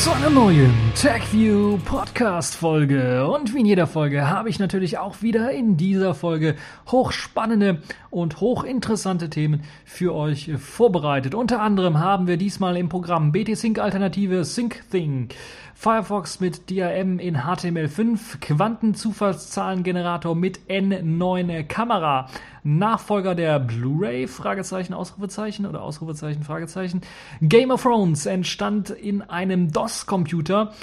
[0.00, 3.28] zu einer neuen TechView Podcast Folge.
[3.28, 6.56] Und wie in jeder Folge habe ich natürlich auch wieder in dieser Folge
[6.90, 11.34] hochspannende und hochinteressante Themen für euch vorbereitet.
[11.34, 15.28] Unter anderem haben wir diesmal im Programm BT Sync Alternative SyncThing,
[15.80, 22.28] Firefox mit DRM in HTML5, Quantenzufallszahlengenerator mit N9 Kamera,
[22.62, 27.00] Nachfolger der Blu-ray, Fragezeichen, Ausrufezeichen oder Ausrufezeichen, Fragezeichen.
[27.40, 30.74] Game of Thrones entstand in einem DOS-Computer.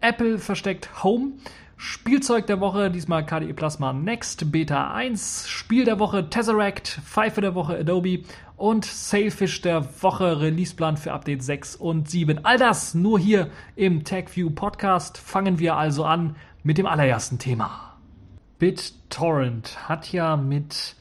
[0.00, 1.32] Apple versteckt Home.
[1.78, 7.54] Spielzeug der Woche, diesmal KDE Plasma Next Beta 1, Spiel der Woche Tesseract, Pfeife der
[7.54, 8.22] Woche Adobe
[8.56, 12.46] und Sailfish der Woche Releaseplan für Update 6 und 7.
[12.46, 15.18] All das nur hier im TechView Podcast.
[15.18, 17.98] Fangen wir also an mit dem allerersten Thema.
[18.58, 20.96] BitTorrent hat ja mit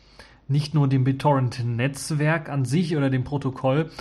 [0.49, 3.91] nicht nur dem BitTorrent-Netzwerk an sich oder dem Protokoll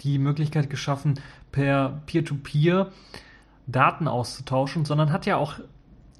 [0.00, 1.20] die Möglichkeit geschaffen,
[1.52, 2.92] per Peer-to-Peer -Peer
[3.66, 5.60] Daten auszutauschen, sondern hat ja auch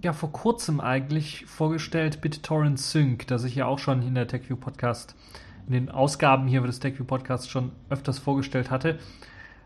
[0.05, 4.57] ja vor kurzem eigentlich vorgestellt BitTorrent Sync, das ich ja auch schon in der TechView
[4.57, 5.15] Podcast,
[5.67, 8.99] in den Ausgaben hier des TechView Podcasts schon öfters vorgestellt hatte,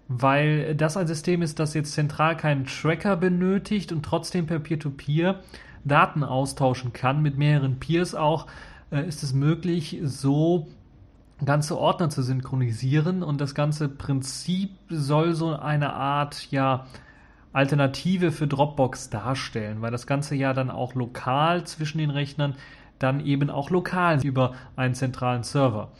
[0.08, 5.34] weil das ein System ist, das jetzt zentral keinen Tracker benötigt und trotzdem per Peer-to-Peer
[5.34, 5.40] -Peer
[5.86, 8.46] Daten austauschen kann, mit mehreren Peers auch,
[8.90, 10.66] äh, ist es möglich, so
[11.44, 16.86] ganze Ordner zu synchronisieren und das ganze Prinzip soll so eine Art, ja,
[17.56, 22.54] Alternative für Dropbox darstellen, weil das Ganze ja dann auch lokal zwischen den Rechnern
[22.98, 25.92] dann eben auch lokal über einen zentralen Server.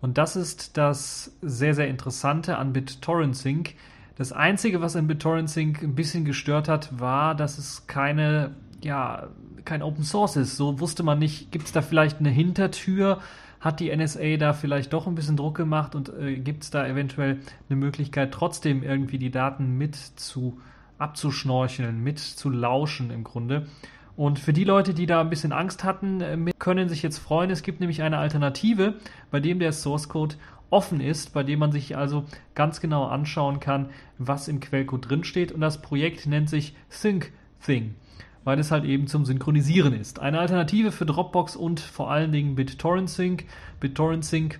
[0.00, 3.74] Und das ist das sehr, sehr Interessante an BitTorrent Sync.
[4.16, 9.28] Das Einzige, was in BitTorrent Sync ein bisschen gestört hat, war, dass es keine ja,
[9.64, 10.56] kein Open Source ist.
[10.56, 13.20] So wusste man nicht, gibt es da vielleicht eine Hintertür?
[13.60, 16.86] Hat die NSA da vielleicht doch ein bisschen Druck gemacht und äh, gibt es da
[16.86, 20.60] eventuell eine Möglichkeit, trotzdem irgendwie die Daten mit zu
[21.00, 23.66] abzuschnorcheln, mit zu lauschen im Grunde?
[24.16, 27.50] Und für die Leute, die da ein bisschen Angst hatten, äh, können sich jetzt freuen.
[27.50, 28.94] Es gibt nämlich eine Alternative,
[29.30, 30.36] bei dem der Source Code
[30.68, 32.24] offen ist, bei dem man sich also
[32.54, 35.52] ganz genau anschauen kann, was im Quellcode drinsteht.
[35.52, 37.94] Und das Projekt nennt sich SyncThing
[38.44, 40.18] weil es halt eben zum Synchronisieren ist.
[40.18, 43.44] Eine Alternative für Dropbox und vor allen Dingen BitTorrent Sync.
[43.80, 44.58] BitTorrent Sync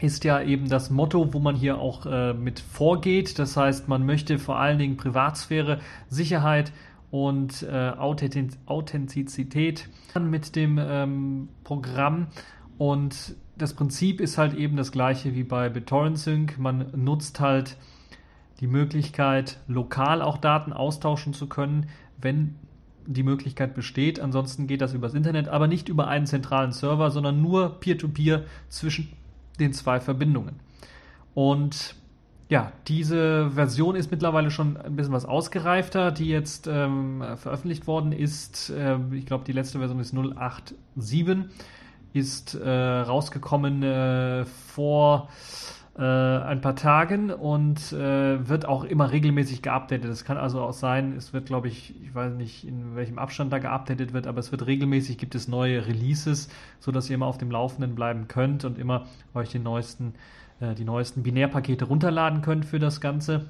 [0.00, 3.38] ist ja eben das Motto, wo man hier auch äh, mit vorgeht.
[3.38, 6.72] Das heißt, man möchte vor allen Dingen Privatsphäre, Sicherheit
[7.10, 9.88] und äh, Authentizität
[10.20, 12.26] mit dem ähm, Programm.
[12.76, 16.58] Und das Prinzip ist halt eben das gleiche wie bei BitTorrent Sync.
[16.58, 17.76] Man nutzt halt
[18.60, 21.88] die Möglichkeit, lokal auch Daten austauschen zu können,
[22.20, 22.56] wenn
[23.06, 24.18] die Möglichkeit besteht.
[24.18, 28.44] Ansonsten geht das übers Internet, aber nicht über einen zentralen Server, sondern nur Peer-to-Peer -Peer
[28.68, 29.12] zwischen
[29.58, 30.60] den zwei Verbindungen.
[31.34, 31.96] Und
[32.48, 38.12] ja, diese Version ist mittlerweile schon ein bisschen was ausgereifter, die jetzt ähm, veröffentlicht worden
[38.12, 38.70] ist.
[38.70, 41.46] Äh, ich glaube, die letzte Version ist 087,
[42.12, 45.28] ist äh, rausgekommen äh, vor
[45.96, 50.10] äh, ein paar Tagen und äh, wird auch immer regelmäßig geupdatet.
[50.10, 53.52] Es kann also auch sein, es wird, glaube ich, ich weiß nicht, in welchem Abstand
[53.52, 56.48] da geupdatet wird, aber es wird regelmäßig, gibt es neue Releases,
[56.80, 60.14] sodass ihr immer auf dem Laufenden bleiben könnt und immer euch den neuesten,
[60.58, 63.46] äh, die neuesten Binärpakete runterladen könnt für das Ganze.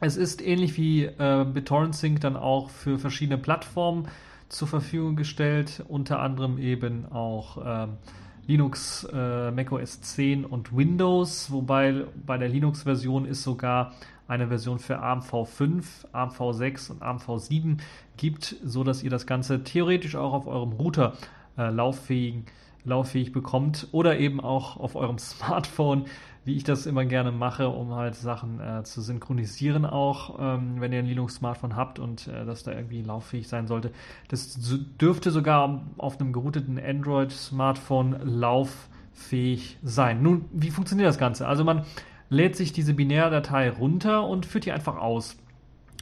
[0.00, 4.08] Es ist ähnlich wie äh, BitTorrent Sync dann auch für verschiedene Plattformen
[4.48, 7.98] zur Verfügung gestellt, unter anderem eben auch ähm,
[8.46, 13.92] Linux, äh, macOS 10 und Windows, wobei bei der Linux-Version ist sogar
[14.28, 17.78] eine Version für ARM v5, ARM v6 und ARM v7
[18.16, 21.14] gibt, so dass ihr das Ganze theoretisch auch auf eurem Router
[21.58, 22.44] äh, lauffähig,
[22.84, 26.06] lauffähig bekommt oder eben auch auf eurem Smartphone
[26.46, 30.92] wie ich das immer gerne mache, um halt Sachen äh, zu synchronisieren auch, ähm, wenn
[30.92, 33.90] ihr ein Linux-Smartphone habt und äh, das da irgendwie lauffähig sein sollte.
[34.28, 34.56] Das
[35.00, 40.22] dürfte sogar auf einem gerouteten Android-Smartphone lauffähig sein.
[40.22, 41.48] Nun, wie funktioniert das Ganze?
[41.48, 41.84] Also man
[42.30, 45.36] lädt sich diese Binärdatei runter und führt die einfach aus.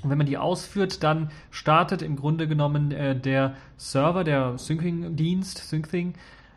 [0.02, 5.56] Und wenn man die ausführt, dann startet im Grunde genommen äh, der Server, der Syncing-Dienst,
[5.70, 6.12] Syncthing,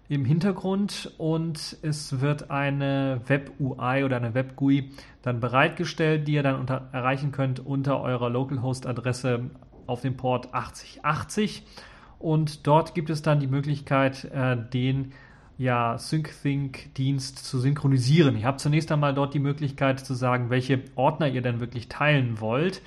[0.09, 6.59] im Hintergrund und es wird eine Web-UI oder eine Web-GUI dann bereitgestellt, die ihr dann
[6.59, 9.49] unter, erreichen könnt unter eurer Localhost-Adresse
[9.85, 11.63] auf dem Port 8080
[12.19, 15.11] und dort gibt es dann die Möglichkeit, äh, den
[15.57, 18.37] ja, SyncThink-Dienst zu synchronisieren.
[18.37, 22.39] Ihr habt zunächst einmal dort die Möglichkeit zu sagen, welche Ordner ihr denn wirklich teilen
[22.39, 22.81] wollt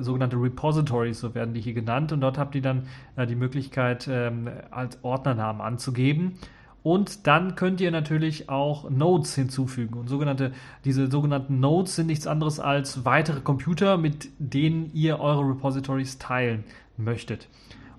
[0.00, 2.12] sogenannte Repositories, so werden die hier genannt.
[2.12, 2.86] Und dort habt ihr dann
[3.16, 6.38] äh, die Möglichkeit, ähm, als Ordnernamen anzugeben.
[6.84, 9.94] Und dann könnt ihr natürlich auch Nodes hinzufügen.
[9.94, 10.52] Und sogenannte,
[10.84, 16.62] diese sogenannten Nodes sind nichts anderes als weitere Computer, mit denen ihr eure Repositories teilen
[16.96, 17.48] möchtet.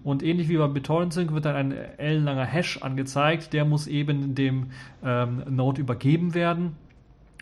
[0.06, 3.52] Und ähnlich wie beim BitTorrent Sync wird dann ein ellenlanger Hash angezeigt.
[3.52, 4.68] Der muss eben dem
[5.04, 6.78] ähm, Node übergeben werden.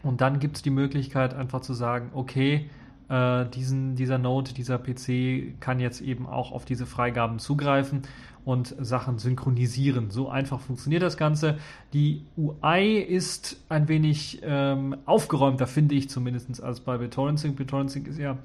[0.02, 2.72] Und dann gibt es die Möglichkeit, einfach zu sagen, okay,
[3.10, 8.04] äh, diesen, dieser Node, dieser PC kann jetzt eben auch auf diese Freigaben zugreifen
[8.44, 10.12] und Sachen synchronisieren.
[10.12, 11.58] So einfach funktioniert das Ganze.
[11.94, 17.60] Die UI ist ein wenig ähm, aufgeräumter, finde ich zumindest, als bei BitTorrent Sync.
[18.08, 18.38] Ist ja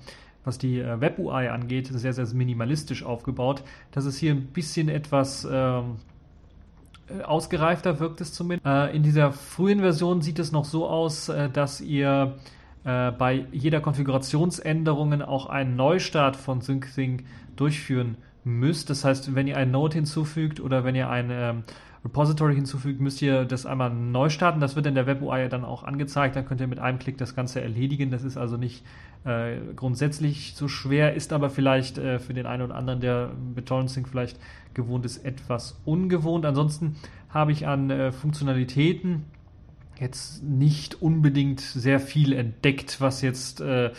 [0.44, 3.62] was die äh, Web-UI angeht, sehr, sehr minimalistisch aufgebaut.
[3.92, 5.96] Das ist hier ein bisschen etwas ähm,
[7.08, 8.66] äh, ausgereifter, wirkt es zumindest.
[8.66, 12.36] Äh, in dieser frühen Version sieht es noch so aus, äh, dass ihr
[12.84, 17.24] äh, bei jeder Konfigurationsänderung auch einen Neustart von SyncThing
[17.56, 18.90] durchführen müsst.
[18.90, 21.62] Das heißt, wenn ihr ein Node hinzufügt oder wenn ihr ein ähm,
[22.04, 24.60] Repository hinzufügt, müsst ihr das einmal neu starten.
[24.60, 26.36] Das wird in der Web-UI dann auch angezeigt.
[26.36, 28.10] Dann könnt ihr mit einem Klick das Ganze erledigen.
[28.10, 28.84] Das ist also nicht
[29.24, 33.90] äh, grundsätzlich so schwer, ist aber vielleicht äh, für den einen oder anderen, der BitTorrent
[33.90, 34.38] Sync vielleicht
[34.72, 36.46] gewohnt ist, etwas ungewohnt.
[36.46, 36.96] Ansonsten
[37.28, 39.24] habe ich an äh, Funktionalitäten
[40.00, 43.90] jetzt nicht unbedingt sehr viel entdeckt, was jetzt äh,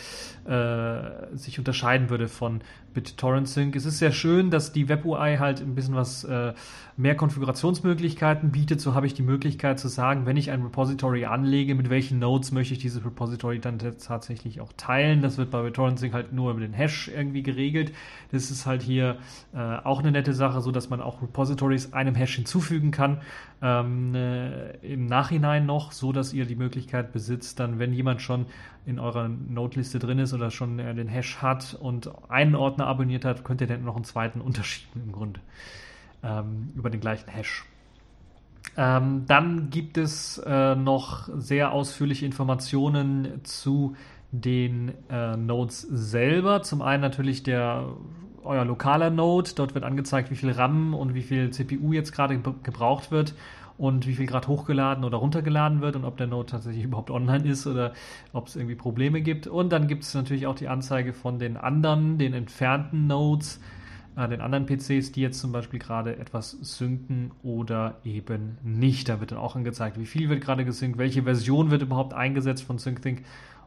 [0.44, 2.60] äh, sich unterscheiden würde von
[2.92, 3.76] BitTorrent Sync.
[3.76, 6.52] Es ist sehr schön, dass die Web-UI halt ein bisschen was äh,
[6.96, 8.80] mehr Konfigurationsmöglichkeiten bietet.
[8.80, 12.52] So habe ich die Möglichkeit zu sagen, wenn ich ein Repository anlege, mit welchen Nodes
[12.52, 15.22] möchte ich dieses Repository dann tatsächlich auch teilen.
[15.22, 17.92] Das wird bei BitTorrent Sync halt nur über den Hash irgendwie geregelt.
[18.30, 19.18] Das ist halt hier
[19.54, 23.20] äh, auch eine nette Sache, so dass man auch Repositories einem Hash hinzufügen kann.
[23.62, 28.46] Ähm, äh, Im Nachhinein noch, so dass ihr die Möglichkeit besitzt, dann, wenn jemand schon
[28.86, 33.24] in eurer Node-Liste drin ist oder schon äh, den Hash hat und einen Ordner abonniert
[33.24, 35.40] hat, könnt ihr dann noch einen zweiten unterschieben im Grunde
[36.22, 37.64] ähm, über den gleichen Hash.
[38.76, 43.96] Ähm, dann gibt es äh, noch sehr ausführliche Informationen zu
[44.30, 46.62] den äh, Nodes selber.
[46.62, 47.86] Zum einen natürlich der
[48.44, 49.50] euer lokaler Node.
[49.54, 53.34] Dort wird angezeigt, wie viel RAM und wie viel CPU jetzt gerade gebraucht wird
[53.82, 57.48] und wie viel gerade hochgeladen oder runtergeladen wird und ob der Node tatsächlich überhaupt online
[57.48, 57.94] ist oder
[58.32, 59.48] ob es irgendwie Probleme gibt.
[59.48, 63.60] Und dann gibt es natürlich auch die Anzeige von den anderen, den entfernten Nodes,
[64.14, 69.08] äh, den anderen PCs, die jetzt zum Beispiel gerade etwas synken oder eben nicht.
[69.08, 72.62] Da wird dann auch angezeigt, wie viel wird gerade gesynkt, welche Version wird überhaupt eingesetzt
[72.62, 73.24] von SyncThink.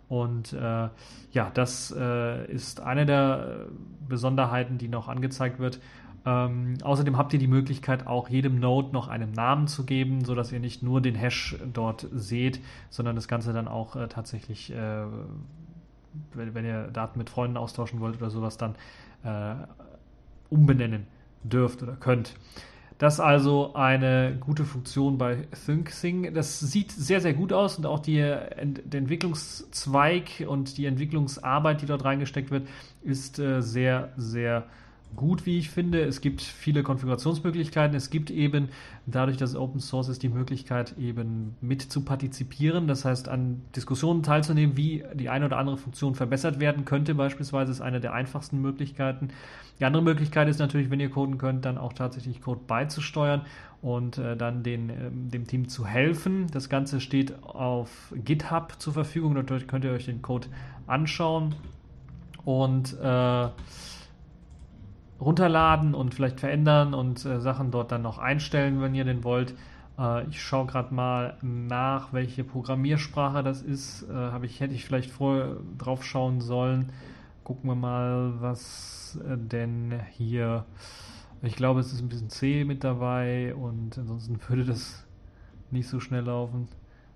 [0.08, 0.88] Und äh,
[1.34, 3.66] ja, das äh, ist eine der
[4.08, 5.82] Besonderheiten, die noch angezeigt wird.
[6.26, 10.52] Ähm, außerdem habt ihr die Möglichkeit, auch jedem Node noch einen Namen zu geben, sodass
[10.52, 15.04] ihr nicht nur den Hash dort seht, sondern das Ganze dann auch äh, tatsächlich, äh,
[16.34, 18.76] wenn, wenn, ihr Daten mit Freunden austauschen wollt oder sowas, dann
[19.24, 19.56] äh,
[20.50, 21.06] umbenennen
[21.44, 22.36] dürft oder könnt.
[22.98, 26.34] Das ist also eine gute Funktion bei ThinkSing.
[26.34, 31.86] Das sieht sehr, sehr gut aus und auch die, der Entwicklungszweig und die Entwicklungsarbeit, die
[31.86, 32.68] dort reingesteckt wird,
[33.04, 34.70] ist äh, sehr, sehr gut
[35.16, 36.04] gut, wie ich finde.
[36.04, 37.96] Es gibt viele Konfigurationsmöglichkeiten.
[37.96, 38.70] Es gibt eben,
[39.06, 42.88] dadurch, dass es Open Source ist, die Möglichkeit, eben mit zu partizipieren.
[42.88, 47.72] Das heißt, an Diskussionen teilzunehmen, wie die eine oder andere Funktion verbessert werden könnte, beispielsweise,
[47.72, 49.30] ist eine der einfachsten Möglichkeiten.
[49.80, 53.42] Die andere Möglichkeit ist natürlich, wenn ihr coden könnt, dann auch tatsächlich Code beizusteuern
[53.82, 56.48] und äh, dann den, äh, dem Team zu helfen.
[56.52, 59.36] Das Ganze steht auf GitHub zur Verfügung.
[59.46, 60.48] Dort könnt ihr euch den Code
[60.88, 61.56] anschauen.
[62.46, 63.48] Und äh,
[65.20, 69.56] runterladen und vielleicht verändern und äh, Sachen dort dann noch einstellen, wenn ihr den wollt.
[69.98, 74.04] Äh, ich schaue gerade mal nach, welche Programmiersprache das ist.
[74.10, 76.92] Äh, habe ich, hätte ich vielleicht vorher drauf schauen sollen.
[77.44, 80.66] Gucken wir mal, was äh, denn hier.
[81.42, 85.06] Ich glaube, es ist ein bisschen C mit dabei und ansonsten würde das
[85.72, 86.68] nicht so schnell laufen.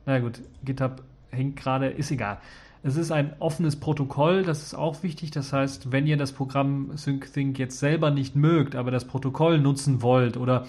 [0.06, 2.40] Na gut, GitHub hängt gerade, ist egal.
[2.82, 5.32] Es ist ein offenes Protokoll, das ist auch wichtig.
[5.32, 10.02] Das heißt, wenn ihr das Programm SyncThink jetzt selber nicht mögt, aber das Protokoll nutzen
[10.02, 10.66] wollt oder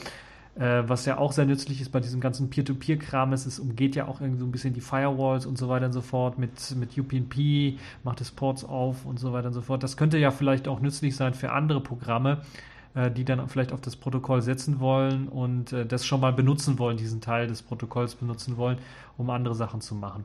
[0.56, 4.20] äh, was ja auch sehr nützlich ist bei diesem ganzen Peer-to-Peer-Kram es umgeht ja auch
[4.20, 7.78] irgendwie so ein bisschen die Firewalls und so weiter und so fort mit, mit UPnP,
[8.02, 9.84] macht es Ports auf und so weiter und so fort.
[9.84, 12.38] Das könnte ja vielleicht auch nützlich sein für andere Programme,
[12.94, 16.80] äh, die dann vielleicht auf das Protokoll setzen wollen und äh, das schon mal benutzen
[16.80, 18.78] wollen, diesen Teil des Protokolls benutzen wollen,
[19.16, 20.24] um andere Sachen zu machen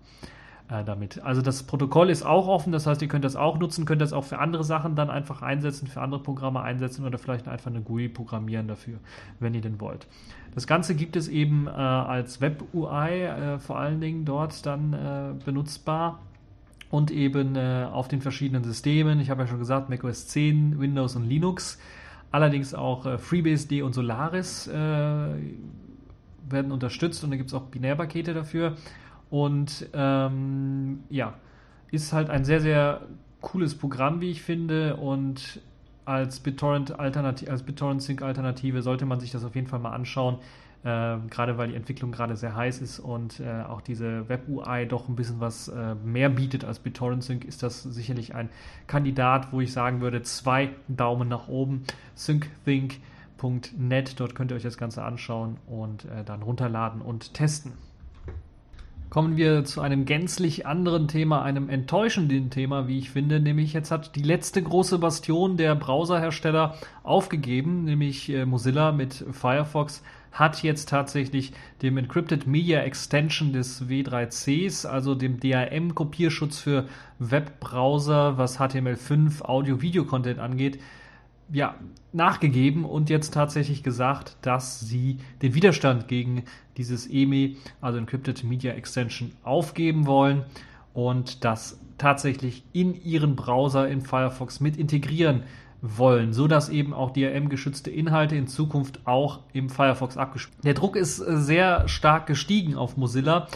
[0.69, 1.21] äh, damit.
[1.23, 4.13] Also das Protokoll ist auch offen, das heißt, ihr könnt das auch nutzen, könnt das
[4.13, 7.81] auch für andere Sachen dann einfach einsetzen, für andere Programme einsetzen oder vielleicht einfach eine
[7.81, 8.97] GUI programmieren dafür,
[9.39, 10.07] wenn ihr denn wollt.
[10.55, 15.43] Das Ganze gibt es eben äh, als Web-UI äh, vor allen Dingen dort dann äh,
[15.43, 16.19] benutzbar
[16.89, 19.19] und eben äh, auf den verschiedenen Systemen.
[19.19, 21.77] Ich habe ja schon gesagt, macOS 10, Windows und Linux.
[22.31, 24.67] Allerdings auch äh, FreeBSD und Solaris
[26.47, 28.75] werden unterstützt und da gibt es auch Binärpakete dafür.
[29.29, 31.35] Und ähm, ja,
[31.91, 33.01] ist halt ein sehr, sehr
[33.41, 34.97] cooles Programm, wie ich finde.
[34.97, 35.61] Und
[36.05, 39.93] als BitTorrent, Alternative, als BitTorrent Sync Alternative sollte man sich das auf jeden Fall mal
[39.93, 40.39] anschauen.
[40.85, 45.09] Äh, gerade weil die Entwicklung gerade sehr heiß ist und äh, auch diese Web-UI doch
[45.09, 48.49] ein bisschen was äh, mehr bietet als BitTorrent Sync, ist das sicherlich ein
[48.85, 51.85] Kandidat, wo ich sagen würde, zwei Daumen nach oben.
[52.15, 57.71] SyncThink.net, dort könnt ihr euch das Ganze anschauen und äh, dann runterladen und testen.
[59.09, 63.39] Kommen wir zu einem gänzlich anderen Thema, einem enttäuschenden Thema, wie ich finde.
[63.39, 70.01] Nämlich jetzt hat die letzte große Bastion der Browserhersteller aufgegeben, nämlich äh, Mozilla mit Firefox
[70.35, 76.87] hat jetzt tatsächlich dem Encrypted Media Extension des W3Cs, also dem DRM-Kopierschutz für
[77.19, 80.79] Webbrowser, was HTML5 Audio-Video-Content angeht,
[81.51, 81.75] ja,
[82.11, 86.43] nachgegeben und jetzt tatsächlich gesagt, dass sie den Widerstand gegen
[86.77, 90.43] dieses EME, also Encrypted Media Extension, aufgeben wollen
[90.93, 95.43] und das tatsächlich in ihren Browser in Firefox mit integrieren
[95.81, 100.95] wollen, so dass eben auch DRM-geschützte Inhalte in Zukunft auch im Firefox abgespielt Der Druck
[100.95, 103.47] ist äh, sehr stark gestiegen auf Mozilla,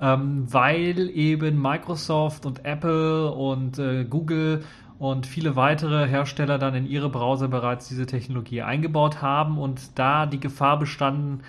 [0.00, 4.64] ähm, weil eben Microsoft und Apple und äh, Google
[5.02, 10.26] und viele weitere Hersteller dann in ihre Browser bereits diese Technologie eingebaut haben und da
[10.26, 11.40] die Gefahr bestanden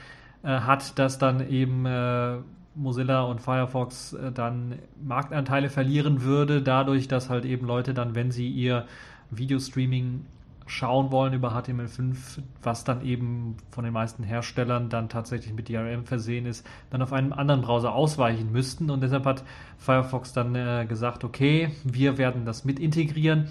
[0.42, 2.38] äh, hat, dass dann eben äh,
[2.74, 8.32] Mozilla und Firefox äh, dann Marktanteile verlieren würde, dadurch, dass halt eben Leute dann, wenn
[8.32, 8.88] sie ihr
[9.30, 10.26] Videostreaming
[10.66, 16.06] schauen wollen über HTML5, was dann eben von den meisten Herstellern dann tatsächlich mit DRM
[16.06, 18.90] versehen ist, dann auf einen anderen Browser ausweichen müssten.
[18.90, 19.44] Und deshalb hat
[19.78, 23.48] Firefox dann äh, gesagt, okay, wir werden das mit integrieren.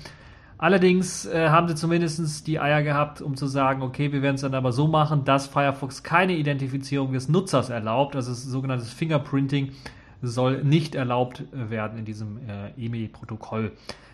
[0.62, 4.42] Allerdings äh, haben sie zumindest die Eier gehabt, um zu sagen, okay, wir werden es
[4.42, 9.72] dann aber so machen, dass Firefox keine Identifizierung des Nutzers erlaubt, also das sogenannte Fingerprinting
[10.22, 13.72] soll nicht erlaubt werden in diesem äh, EME-Protokoll.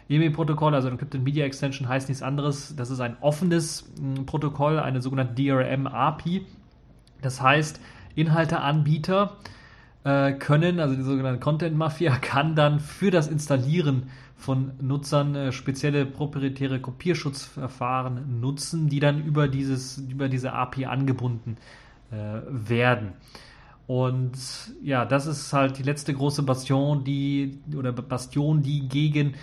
[0.08, 2.74] EME-Protokoll, also Encrypted Media Extension, heißt nichts anderes.
[2.76, 3.90] Das ist ein offenes
[4.26, 6.46] Protokoll, eine sogenannte DRM-API.
[7.20, 7.80] Das heißt,
[8.14, 9.36] Inhalteanbieter
[10.04, 15.52] äh, können, also die sogenannte Content Mafia, kann dann für das Installieren von Nutzern äh,
[15.52, 21.56] spezielle proprietäre Kopierschutzverfahren nutzen, die dann über, dieses, über diese API angebunden
[22.10, 23.12] äh, werden.
[23.88, 24.38] Und
[24.82, 29.34] ja, das ist halt die letzte große Bastion, die oder Bastion, die gegen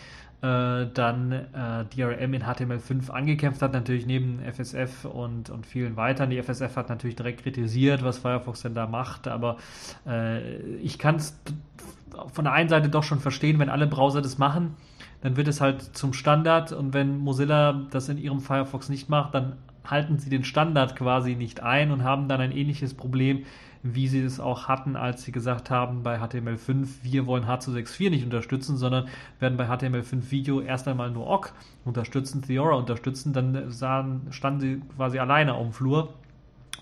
[0.42, 6.30] äh, dann äh, DRM in HTML5 angekämpft hat, natürlich neben FSF und, und vielen weiteren.
[6.30, 9.58] Die FSF hat natürlich direkt kritisiert, was Firefox denn da macht, aber
[10.06, 11.40] äh, ich kann es
[12.34, 14.76] von der einen Seite doch schon verstehen, wenn alle Browser das machen,
[15.22, 19.34] dann wird es halt zum Standard und wenn Mozilla das in ihrem Firefox nicht macht,
[19.34, 23.46] dann halten sie den Standard quasi nicht ein und haben dann ein ähnliches Problem
[23.94, 28.24] wie sie es auch hatten, als sie gesagt haben bei HTML5, wir wollen H264 nicht
[28.24, 29.08] unterstützen, sondern
[29.40, 31.52] werden bei HTML5 Video erst einmal nur OGG
[31.86, 36.14] unterstützen, Theora unterstützen, dann sahen, standen sie quasi alleine auf dem Flur.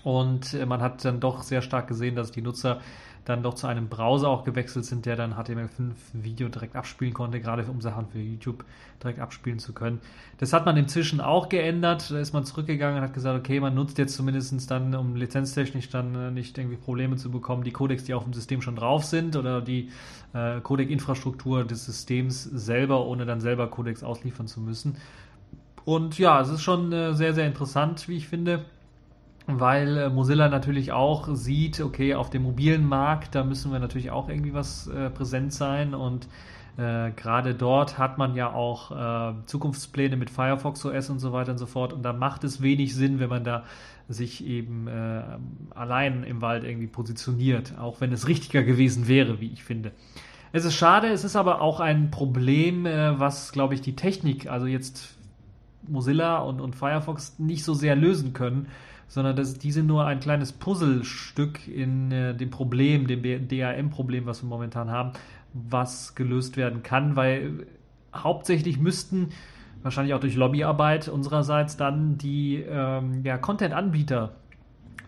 [0.02, 2.80] Und äh, man hat dann doch sehr stark gesehen, dass die Nutzer
[3.24, 7.64] dann doch zu einem Browser auch gewechselt sind, der dann HTML5-Video direkt abspielen konnte, gerade
[7.64, 8.64] um Sachen für YouTube
[9.02, 10.00] direkt abspielen zu können.
[10.38, 12.10] Das hat man inzwischen auch geändert.
[12.10, 15.88] Da ist man zurückgegangen und hat gesagt, okay, man nutzt jetzt zumindest dann, um lizenztechnisch
[15.88, 19.04] dann äh, nicht irgendwie Probleme zu bekommen, die Codecs, die auf dem System schon drauf
[19.04, 19.90] sind oder die
[20.34, 24.96] äh, Codec-Infrastruktur des Systems selber, ohne dann selber Codecs ausliefern zu müssen.
[25.84, 28.64] Und ja, es ist schon äh, sehr, sehr interessant, wie ich finde
[29.46, 34.10] weil äh, Mozilla natürlich auch sieht, okay, auf dem mobilen Markt, da müssen wir natürlich
[34.10, 35.94] auch irgendwie was äh, präsent sein.
[35.94, 36.28] Und
[36.78, 41.52] äh, gerade dort hat man ja auch äh, Zukunftspläne mit Firefox OS und so weiter
[41.52, 41.92] und so fort.
[41.92, 43.64] Und da macht es wenig Sinn, wenn man da
[44.08, 45.22] sich eben äh,
[45.74, 49.92] allein im Wald irgendwie positioniert, auch wenn es richtiger gewesen wäre, wie ich finde.
[50.52, 54.46] Es ist schade, es ist aber auch ein Problem, äh, was, glaube ich, die Technik,
[54.46, 55.16] also jetzt
[55.86, 58.68] Mozilla und, und Firefox nicht so sehr lösen können
[59.08, 64.48] sondern dass diese nur ein kleines Puzzlestück in äh, dem Problem, dem DRM-Problem, was wir
[64.48, 65.12] momentan haben,
[65.52, 67.66] was gelöst werden kann, weil
[68.14, 69.28] hauptsächlich müssten
[69.82, 74.32] wahrscheinlich auch durch Lobbyarbeit unsererseits dann die ähm, ja, Content-Anbieter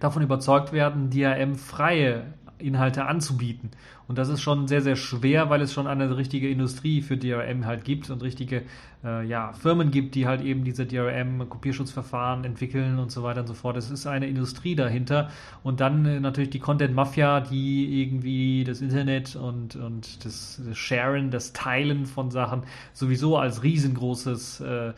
[0.01, 2.25] davon überzeugt werden, DRM-freie
[2.59, 3.71] Inhalte anzubieten.
[4.09, 7.67] Und das ist schon sehr, sehr schwer, weil es schon eine richtige Industrie für DRM
[7.67, 8.63] halt gibt und richtige
[9.05, 13.55] äh, ja, Firmen gibt, die halt eben diese DRM-Kopierschutzverfahren entwickeln und so weiter und so
[13.55, 13.77] fort.
[13.77, 15.31] Es ist eine Industrie dahinter.
[15.63, 21.31] Und dann äh, natürlich die Content-Mafia, die irgendwie das Internet und, und das, das, Sharen,
[21.31, 24.93] das Teilen von Sachen sowieso als riesengroßes, äh,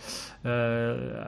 [0.44, 0.48] äh,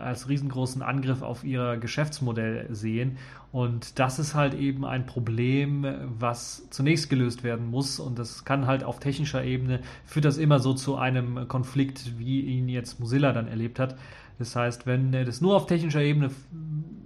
[0.00, 3.16] als riesengroßen Angriff auf ihr Geschäftsmodell sehen.
[3.52, 5.85] Und das ist halt eben ein Problem,
[6.19, 7.99] was zunächst gelöst werden muss.
[7.99, 12.42] Und das kann halt auf technischer Ebene, führt das immer so zu einem Konflikt, wie
[12.42, 13.97] ihn jetzt Mozilla dann erlebt hat.
[14.38, 16.30] Das heißt, wenn das nur auf technischer Ebene,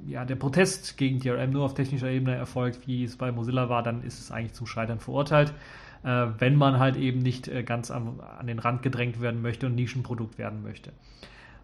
[0.07, 3.83] ja, der Protest gegen DRM nur auf technischer Ebene erfolgt, wie es bei Mozilla war,
[3.83, 5.53] dann ist es eigentlich zum Scheitern verurteilt.
[6.05, 9.67] Äh, wenn man halt eben nicht äh, ganz an, an den Rand gedrängt werden möchte
[9.67, 10.93] und Nischenprodukt werden möchte.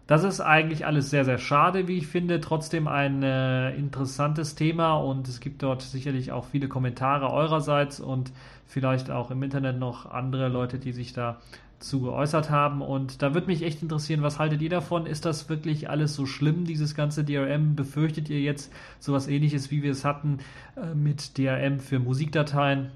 [0.07, 2.41] Das ist eigentlich alles sehr, sehr schade, wie ich finde.
[2.41, 8.31] Trotzdem ein äh, interessantes Thema und es gibt dort sicherlich auch viele Kommentare eurerseits und
[8.65, 11.39] vielleicht auch im Internet noch andere Leute, die sich da
[11.79, 12.81] zu geäußert haben.
[12.81, 15.05] Und da würde mich echt interessieren, was haltet ihr davon?
[15.05, 17.75] Ist das wirklich alles so schlimm, dieses ganze DRM?
[17.75, 20.39] Befürchtet ihr jetzt sowas ähnliches, wie wir es hatten
[20.75, 22.91] äh, mit DRM für Musikdateien?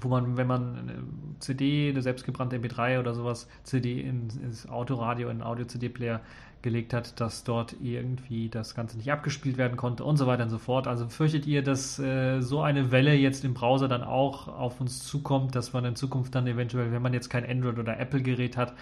[0.00, 0.94] Wo man, wenn man eine
[1.38, 6.20] CD, eine selbstgebrannte MP3 oder sowas, CD in, ins Autoradio, in einen Audio-CD-Player
[6.62, 10.50] gelegt hat, dass dort irgendwie das Ganze nicht abgespielt werden konnte und so weiter und
[10.50, 10.88] so fort.
[10.88, 15.04] Also fürchtet ihr, dass äh, so eine Welle jetzt im Browser dann auch auf uns
[15.06, 18.74] zukommt, dass man in Zukunft dann eventuell, wenn man jetzt kein Android- oder Apple-Gerät hat,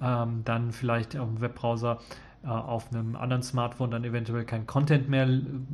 [0.00, 1.98] ähm, dann vielleicht dem Webbrowser
[2.44, 5.28] äh, auf einem anderen Smartphone dann eventuell kein Content mehr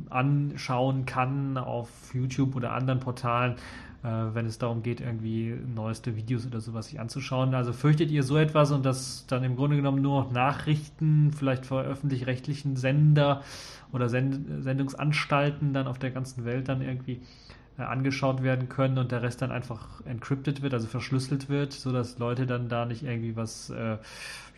[0.09, 6.45] anschauen kann auf YouTube oder anderen Portalen äh, wenn es darum geht, irgendwie neueste Videos
[6.47, 7.53] oder sowas sich anzuschauen.
[7.53, 11.83] Also fürchtet ihr so etwas und dass dann im Grunde genommen nur Nachrichten, vielleicht vor
[11.83, 13.43] öffentlich-rechtlichen Sender
[13.91, 19.11] oder Send Sendungsanstalten dann auf der ganzen Welt dann irgendwie äh, angeschaut werden können und
[19.11, 23.35] der Rest dann einfach encrypted wird, also verschlüsselt wird, sodass Leute dann da nicht irgendwie
[23.35, 23.97] was, äh,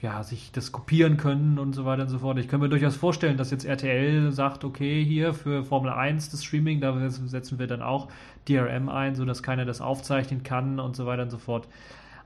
[0.02, 2.38] ja, sich das kopieren können und so weiter und so fort.
[2.38, 6.44] Ich kann mir durchaus vorstellen, dass jetzt RTL sagt, okay, hier für Formel 1 das
[6.44, 8.10] Streaming, da setzen wir dann auch
[8.50, 11.68] DRM ein, sodass keiner das aufzeichnen kann und so weiter und so fort.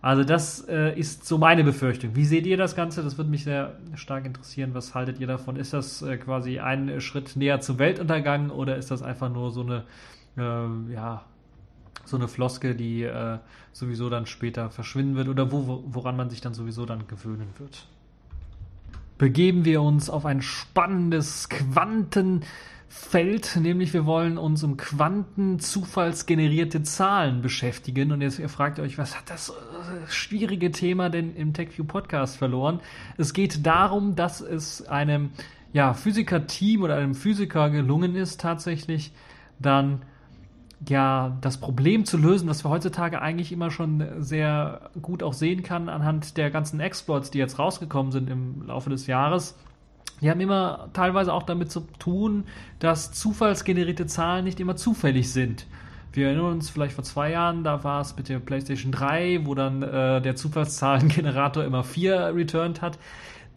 [0.01, 2.15] Also das äh, ist so meine Befürchtung.
[2.15, 3.03] Wie seht ihr das Ganze?
[3.03, 4.73] Das würde mich sehr stark interessieren.
[4.73, 5.55] Was haltet ihr davon?
[5.55, 9.61] Ist das äh, quasi ein Schritt näher zum Weltuntergang oder ist das einfach nur so
[9.61, 9.83] eine,
[10.37, 11.25] äh, ja,
[12.05, 13.39] so eine Floske, die äh,
[13.73, 17.87] sowieso dann später verschwinden wird oder wo, woran man sich dann sowieso dann gewöhnen wird?
[19.17, 22.43] Begeben wir uns auf ein spannendes Quanten-
[22.89, 28.13] Feld, nämlich wir wollen uns um quantenzufallsgenerierte Zahlen beschäftigen.
[28.13, 29.53] Und jetzt ihr fragt euch, was hat das äh,
[30.09, 32.79] schwierige Thema denn im TechView Podcast verloren?
[33.17, 35.31] Es geht darum, dass es einem
[35.73, 39.11] ja, Physiker-Team oder einem Physiker gelungen ist, tatsächlich
[39.59, 40.03] dann
[40.87, 45.63] ja das Problem zu lösen, das wir heutzutage eigentlich immer schon sehr gut auch sehen
[45.63, 49.55] kann anhand der ganzen Exploits, die jetzt rausgekommen sind im Laufe des Jahres
[50.21, 52.45] die haben immer teilweise auch damit zu tun,
[52.79, 55.67] dass zufallsgenerierte Zahlen nicht immer zufällig sind.
[56.13, 59.53] Wir erinnern uns vielleicht vor zwei Jahren, da war es mit der PlayStation 3, wo
[59.53, 62.97] dann äh, der Zufallszahlengenerator immer vier returned hat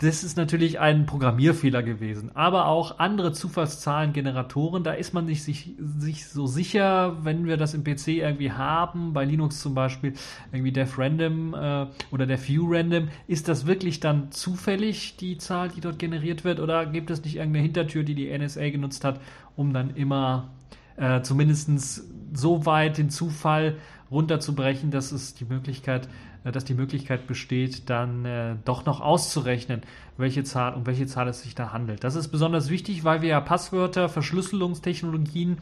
[0.00, 2.30] das ist natürlich ein Programmierfehler gewesen.
[2.34, 7.74] Aber auch andere Zufallszahlengeneratoren, da ist man nicht sich, sich so sicher, wenn wir das
[7.74, 10.14] im PC irgendwie haben, bei Linux zum Beispiel
[10.52, 15.82] irgendwie def random äh, oder def random, ist das wirklich dann zufällig die Zahl, die
[15.82, 19.20] dort generiert wird, oder gibt es nicht irgendeine Hintertür, die die NSA genutzt hat,
[19.54, 20.48] um dann immer
[20.96, 23.76] äh, zumindest so weit den Zufall
[24.10, 29.82] runterzubrechen, dass es die Möglichkeit äh, dass die Möglichkeit besteht, dann äh, doch noch auszurechnen,
[30.16, 32.04] welche Zahl, um welche Zahl es sich da handelt.
[32.04, 35.58] Das ist besonders wichtig, weil wir ja Passwörter, Verschlüsselungstechnologien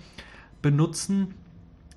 [0.62, 1.34] benutzen,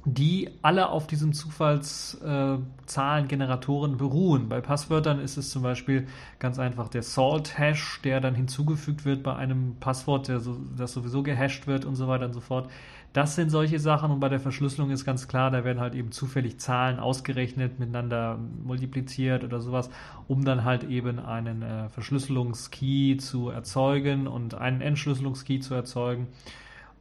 [0.04, 4.50] die alle auf diesen Zufallszahlengeneratoren äh, beruhen.
[4.50, 6.08] Bei Passwörtern ist es zum Beispiel
[6.40, 11.22] ganz einfach der Salt-Hash, der dann hinzugefügt wird bei einem Passwort, der so, das sowieso
[11.22, 12.68] gehasht wird und so weiter und so fort.
[13.14, 16.14] Das sind solche Sachen und bei der Verschlüsselung ist ganz klar, da werden halt eben
[16.14, 19.90] zufällig Zahlen ausgerechnet, miteinander multipliziert oder sowas,
[20.30, 26.28] um dann halt eben einen äh, Verschlüsselungskey zu erzeugen und einen Entschlüsselungskey zu erzeugen.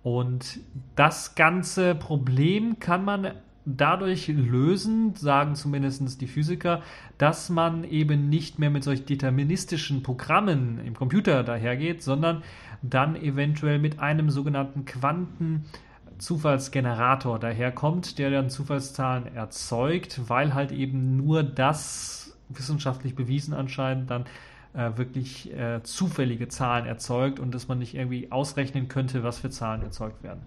[0.03, 0.59] Und
[0.97, 3.31] das ganze Problem kann man
[3.65, 6.83] dadurch lösen, sagen zumindest die Physiker,
[7.19, 12.43] dass man eben nicht mehr mit solch deterministischen Programmen im Computer dahergeht, sondern
[12.83, 15.67] dann eventuell mit einem sogenannten Quanten-
[16.21, 24.25] Zufallsgenerator daherkommt, der dann Zufallszahlen erzeugt, weil halt eben nur das wissenschaftlich bewiesen anscheinend dann
[24.75, 29.51] äh, wirklich äh, zufällige Zahlen erzeugt und dass man nicht irgendwie ausrechnen könnte, was für
[29.51, 30.43] Zahlen erzeugt werden.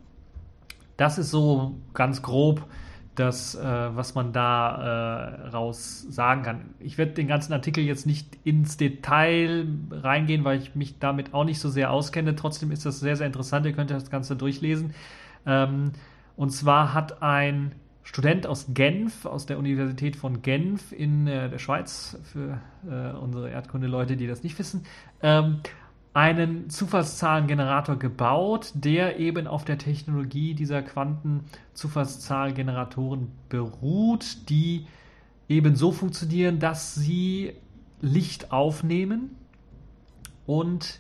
[0.97, 2.65] Das ist so ganz grob
[3.15, 6.62] das, äh, was man da äh, raus sagen kann.
[6.79, 11.43] Ich werde den ganzen Artikel jetzt nicht ins Detail reingehen, weil ich mich damit auch
[11.43, 12.36] nicht so sehr auskenne.
[12.36, 13.65] Trotzdem ist das sehr, sehr interessant.
[13.65, 14.95] Ihr könnt das Ganze durchlesen.
[15.45, 15.91] Ähm,
[16.36, 21.60] und zwar hat ein Student aus Genf, aus der Universität von Genf in äh, der
[21.60, 24.86] Schweiz, für äh, unsere Erdkunde-Leute, die das nicht wissen,
[25.21, 25.62] ähm,
[26.13, 34.86] einen Zufallszahlengenerator gebaut, der eben auf der Technologie dieser Quantenzufallszahlgeneratoren beruht, die
[35.49, 37.53] eben so funktionieren, dass sie
[38.01, 39.36] Licht aufnehmen
[40.45, 40.99] und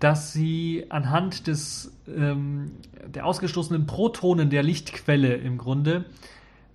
[0.00, 2.72] dass sie anhand des, ähm,
[3.06, 6.06] der ausgestoßenen Protonen der Lichtquelle im Grunde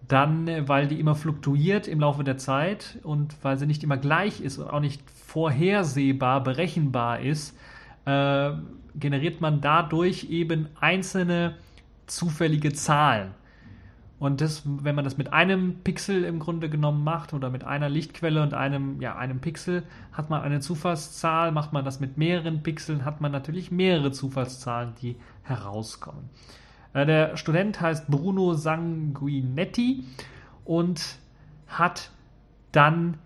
[0.08, 4.40] dann, weil die immer fluktuiert im Laufe der Zeit und weil sie nicht immer gleich
[4.40, 7.58] ist und auch nicht vorhersehbar, berechenbar ist,
[8.06, 8.52] äh,
[8.96, 11.56] generiert man dadurch eben einzelne
[12.06, 13.32] zufällige Zahlen.
[14.18, 17.90] Und das, wenn man das mit einem Pixel im Grunde genommen macht oder mit einer
[17.90, 21.52] Lichtquelle und einem, ja, einem Pixel, hat man eine Zufallszahl.
[21.52, 26.30] Macht man das mit mehreren Pixeln, hat man natürlich mehrere Zufallszahlen, die herauskommen.
[26.94, 30.06] Äh, der Student heißt Bruno Sanguinetti
[30.64, 31.18] und
[31.68, 32.10] hat
[32.72, 33.18] dann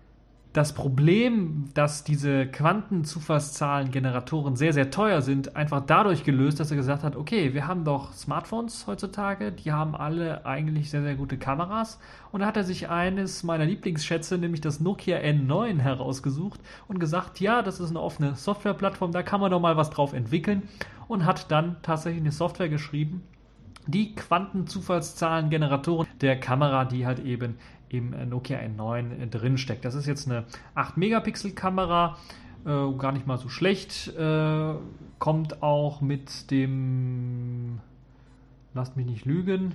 [0.52, 7.04] das Problem, dass diese Quantenzufallszahlengeneratoren sehr, sehr teuer sind, einfach dadurch gelöst, dass er gesagt
[7.04, 12.00] hat, okay, wir haben doch Smartphones heutzutage, die haben alle eigentlich sehr, sehr gute Kameras.
[12.32, 16.58] Und da hat er sich eines meiner Lieblingsschätze, nämlich das Nokia N9 herausgesucht
[16.88, 20.12] und gesagt, ja, das ist eine offene Softwareplattform, da kann man doch mal was drauf
[20.12, 20.64] entwickeln
[21.06, 23.22] und hat dann tatsächlich eine Software geschrieben,
[23.86, 27.56] die Quantenzufallszahlengeneratoren der Kamera, die halt eben
[27.90, 29.84] im Nokia N9 drin steckt.
[29.84, 30.44] Das ist jetzt eine
[30.76, 32.16] 8-Megapixel-Kamera,
[32.64, 34.08] äh, gar nicht mal so schlecht.
[34.16, 34.74] Äh,
[35.18, 37.80] kommt auch mit dem,
[38.74, 39.74] lasst mich nicht lügen,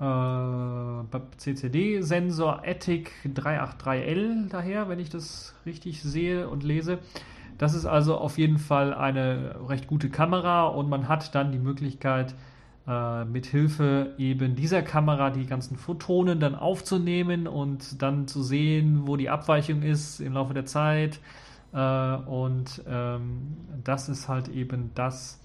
[0.00, 6.98] äh, CCD-Sensor Ethic 383L daher, wenn ich das richtig sehe und lese.
[7.58, 11.58] Das ist also auf jeden Fall eine recht gute Kamera und man hat dann die
[11.58, 12.34] Möglichkeit,
[12.88, 19.06] äh, mit Hilfe eben dieser Kamera die ganzen Photonen dann aufzunehmen und dann zu sehen,
[19.06, 21.20] wo die Abweichung ist im Laufe der Zeit.
[21.74, 25.38] Äh, und ähm, das ist halt eben das,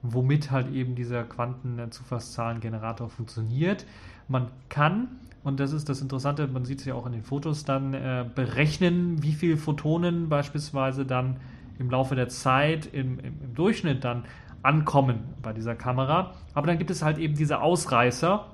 [0.00, 3.84] womit halt eben dieser Quantenzufallszahlengenerator funktioniert.
[4.26, 5.08] Man kann,
[5.44, 8.24] und das ist das Interessante, man sieht es ja auch in den Fotos, dann äh,
[8.34, 11.36] berechnen, wie viele Photonen beispielsweise dann
[11.78, 14.24] im Laufe der Zeit im, im, im Durchschnitt dann
[14.68, 16.34] ankommen bei dieser Kamera.
[16.52, 18.46] Aber dann gibt es halt eben diese Ausreißer.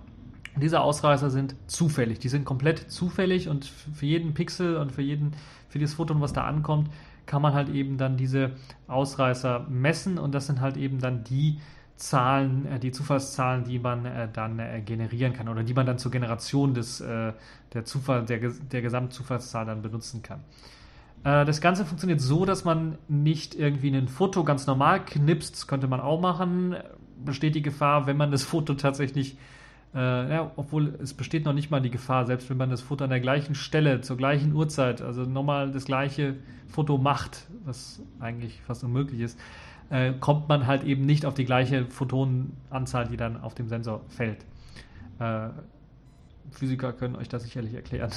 [0.54, 2.20] Und diese Ausreißer sind zufällig.
[2.20, 5.32] Die sind komplett zufällig und für jeden Pixel und für jeden,
[5.68, 6.88] für dieses Foto, was da ankommt,
[7.26, 8.52] kann man halt eben dann diese
[8.86, 11.58] Ausreißer messen und das sind halt eben dann die
[11.96, 15.98] Zahlen, äh, die Zufallszahlen, die man äh, dann äh, generieren kann oder die man dann
[15.98, 20.40] zur Generation des, der, Zufall, der, der Gesamtzufallszahl dann benutzen kann.
[21.24, 25.66] Äh, das Ganze funktioniert so, dass man nicht irgendwie ein Foto ganz normal knipst, das
[25.66, 26.76] könnte man auch machen.
[27.24, 29.36] Besteht die Gefahr, wenn man das Foto tatsächlich,
[29.94, 33.04] äh, ja, obwohl es besteht noch nicht mal die Gefahr, selbst wenn man das Foto
[33.04, 36.36] an der gleichen Stelle, zur gleichen Uhrzeit, also nochmal das gleiche
[36.68, 39.40] Foto macht, was eigentlich fast unmöglich ist,
[39.90, 44.02] äh, kommt man halt eben nicht auf die gleiche Photonenanzahl, die dann auf dem Sensor
[44.08, 44.44] fällt.
[45.18, 45.48] Äh,
[46.50, 48.10] Physiker können euch das sicherlich erklären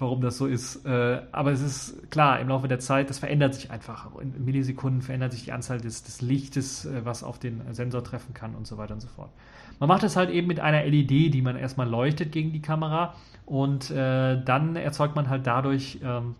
[0.00, 0.84] warum das so ist.
[0.86, 4.08] Äh, aber es ist klar, im Laufe der Zeit, das verändert sich einfach.
[4.20, 8.34] In Millisekunden verändert sich die Anzahl des, des Lichtes, äh, was auf den Sensor treffen
[8.34, 9.30] kann und so weiter und so fort.
[9.78, 13.14] Man macht das halt eben mit einer LED, die man erstmal leuchtet gegen die Kamera
[13.46, 16.34] und äh, dann erzeugt man halt dadurch ähm,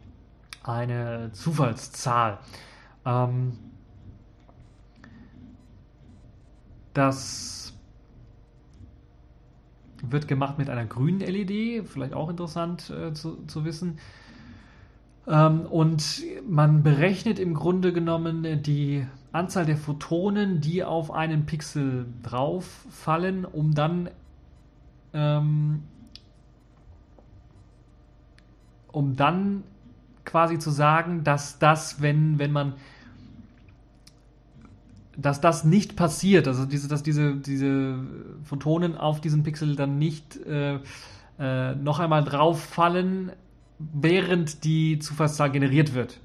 [0.62, 2.38] eine Zufallszahl.
[3.04, 3.52] Ähm,
[6.94, 7.57] das
[10.02, 13.98] wird gemacht mit einer grünen LED, vielleicht auch interessant äh, zu, zu wissen.
[15.26, 22.06] Ähm, und man berechnet im Grunde genommen die Anzahl der Photonen, die auf einen Pixel
[22.22, 24.10] drauf fallen, um dann
[25.12, 25.82] ähm,
[28.92, 29.64] um dann
[30.24, 32.74] quasi zu sagen, dass das, wenn, wenn man
[35.18, 37.98] dass das nicht passiert, also diese, dass diese, diese
[38.44, 40.78] Photonen auf diesen Pixel dann nicht äh,
[41.40, 43.32] äh, noch einmal drauf fallen,
[43.78, 46.20] während die Zufallszahl generiert wird.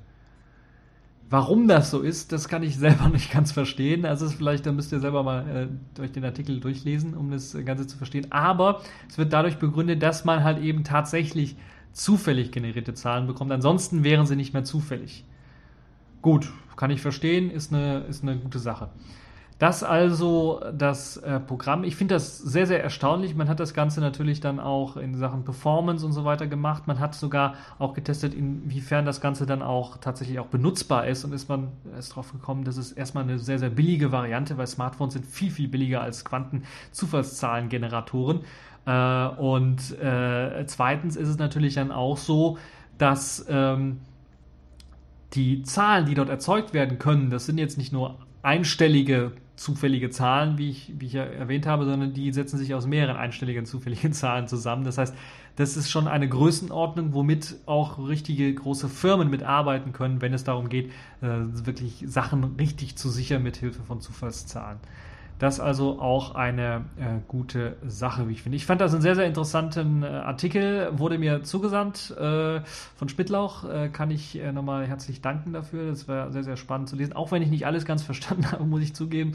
[1.28, 4.06] Warum das so ist, das kann ich selber nicht ganz verstehen.
[4.06, 7.88] Also vielleicht, da müsst ihr selber mal äh, durch den Artikel durchlesen, um das Ganze
[7.88, 8.32] zu verstehen.
[8.32, 11.56] Aber es wird dadurch begründet, dass man halt eben tatsächlich
[11.94, 13.52] zufällig generierte Zahlen bekommt.
[13.52, 15.26] Ansonsten wären sie nicht mehr zufällig.
[16.24, 18.88] Gut, kann ich verstehen, ist eine, ist eine gute Sache.
[19.60, 21.84] Das also das äh, Programm.
[21.84, 23.36] Ich finde das sehr, sehr erstaunlich.
[23.36, 26.88] Man hat das Ganze natürlich dann auch in Sachen Performance und so weiter gemacht.
[26.88, 31.34] Man hat sogar auch getestet, inwiefern das Ganze dann auch tatsächlich auch benutzbar ist und
[31.34, 31.68] ist man
[32.00, 35.52] ist darauf gekommen, dass es erstmal eine sehr, sehr billige Variante, weil Smartphones sind viel,
[35.52, 38.40] viel billiger als Quantenzufallszahlengeneratoren.
[38.86, 42.58] Äh, und äh, zweitens ist es natürlich dann auch so,
[42.98, 44.00] dass ähm,
[45.34, 50.58] die Zahlen, die dort erzeugt werden können, das sind jetzt nicht nur einstellige zufällige Zahlen,
[50.58, 54.14] wie ich, wie ich ja erwähnt habe, sondern die setzen sich aus mehreren einstelligen zufälligen
[54.14, 54.84] Zahlen zusammen.
[54.84, 55.16] Das heißt,
[55.56, 60.70] das ist schon eine Größenordnung, womit auch richtige große Firmen mitarbeiten können, wenn es darum
[60.70, 60.88] geht,
[61.22, 61.28] äh,
[61.66, 64.80] wirklich Sachen richtig zu sichern mit Hilfe von Zufallszahlen.
[65.40, 68.56] Das also auch eine äh, gute Sache, wie ich finde.
[68.56, 72.62] Ich fand das einen sehr, sehr interessanten äh, Artikel, wurde mir zugesandt äh,
[72.96, 73.64] von Spittlauch.
[73.66, 75.90] Äh, kann ich äh, nochmal herzlich danken dafür.
[75.90, 77.14] Das war sehr, sehr spannend zu lesen.
[77.14, 79.34] Auch wenn ich nicht alles ganz verstanden habe, muss ich zugeben,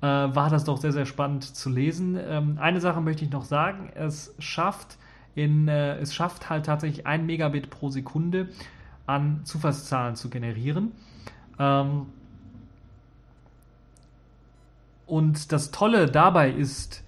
[0.00, 2.18] äh, war das doch sehr, sehr spannend zu lesen.
[2.18, 3.90] Ähm, eine Sache möchte ich noch sagen.
[3.94, 4.98] Es schafft,
[5.34, 8.48] in, es schafft halt tatsächlich ein Megabit pro Sekunde
[9.06, 10.92] an Zufallszahlen zu generieren.
[11.58, 12.06] Ähm,
[15.10, 17.04] und das Tolle dabei ist,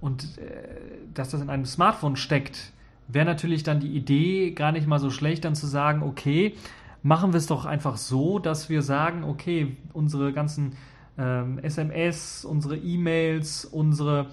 [0.00, 0.68] und äh,
[1.14, 2.72] dass das in einem Smartphone steckt,
[3.08, 6.54] wäre natürlich dann die Idee gar nicht mal so schlecht, dann zu sagen, okay,
[7.02, 10.76] machen wir es doch einfach so, dass wir sagen, okay, unsere ganzen
[11.18, 14.26] ähm, SMS, unsere E-Mails, unsere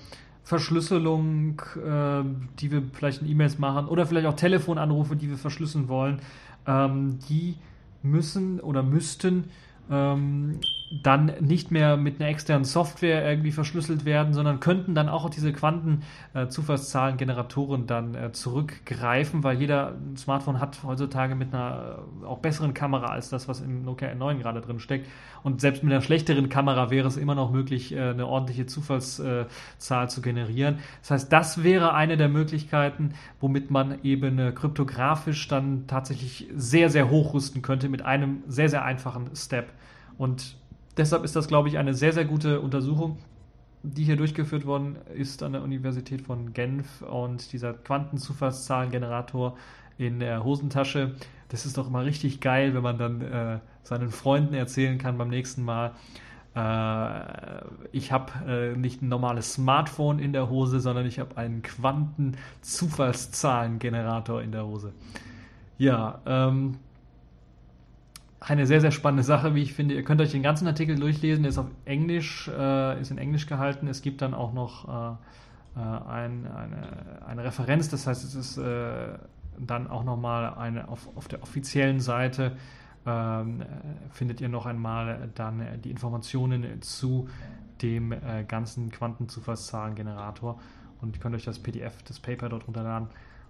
[0.44, 2.24] Verschlüsselung, äh,
[2.60, 6.20] die wir vielleicht in E-Mails machen, oder vielleicht auch Telefonanrufe, die wir verschlüsseln wollen,
[6.66, 7.56] ähm, die
[8.02, 9.46] müssen oder müssten
[9.90, 15.26] ähm, dann nicht mehr mit einer externen Software irgendwie verschlüsselt werden, sondern könnten dann auch
[15.26, 22.26] auf diese Quantenzufallszahlengeneratoren äh, dann äh, zurückgreifen, weil jeder Smartphone hat heutzutage mit einer äh,
[22.26, 25.10] auch besseren Kamera als das, was im Nokia N9 gerade drin steckt.
[25.44, 30.10] Und selbst mit einer schlechteren Kamera wäre es immer noch möglich, äh, eine ordentliche Zufallszahl
[30.10, 30.80] zu generieren.
[31.02, 36.90] Das heißt, das wäre eine der Möglichkeiten, womit man eben äh, kryptografisch dann tatsächlich sehr,
[36.90, 39.74] sehr hochrüsten könnte mit einem sehr, sehr einfachen Step.
[40.18, 40.56] Und
[40.98, 43.18] deshalb ist das, glaube ich, eine sehr, sehr gute Untersuchung,
[43.84, 49.56] die hier durchgeführt worden ist an der Universität von Genf und dieser Quantenzufallszahlengenerator
[49.98, 51.16] in der Hosentasche.
[51.50, 55.30] Das ist doch immer richtig geil, wenn man dann äh, seinen Freunden erzählen kann beim
[55.30, 55.94] nächsten Mal.
[56.56, 61.62] Äh, ich habe äh, nicht ein normales Smartphone in der Hose, sondern ich habe einen
[61.62, 64.94] Quantenzufallszahlengenerator in der Hose.
[65.78, 66.80] Ja, ähm,
[68.48, 69.96] eine sehr, sehr spannende Sache, wie ich finde.
[69.96, 73.48] Ihr könnt euch den ganzen Artikel durchlesen, der ist auf Englisch, äh, ist in Englisch
[73.48, 73.88] gehalten.
[73.88, 78.58] Es gibt dann auch noch äh, äh ein, eine, eine, Referenz, das heißt, es ist
[78.58, 79.18] äh,
[79.60, 82.54] dann auch nochmal eine auf, auf der offiziellen Seite
[83.06, 83.64] ähm,
[84.12, 87.30] findet ihr noch einmal dann die Informationen zu
[87.82, 90.60] dem äh, ganzen Quantenzufallszahlengenerator
[91.02, 93.08] und könnt euch das PDF, das Paper dort runterladen.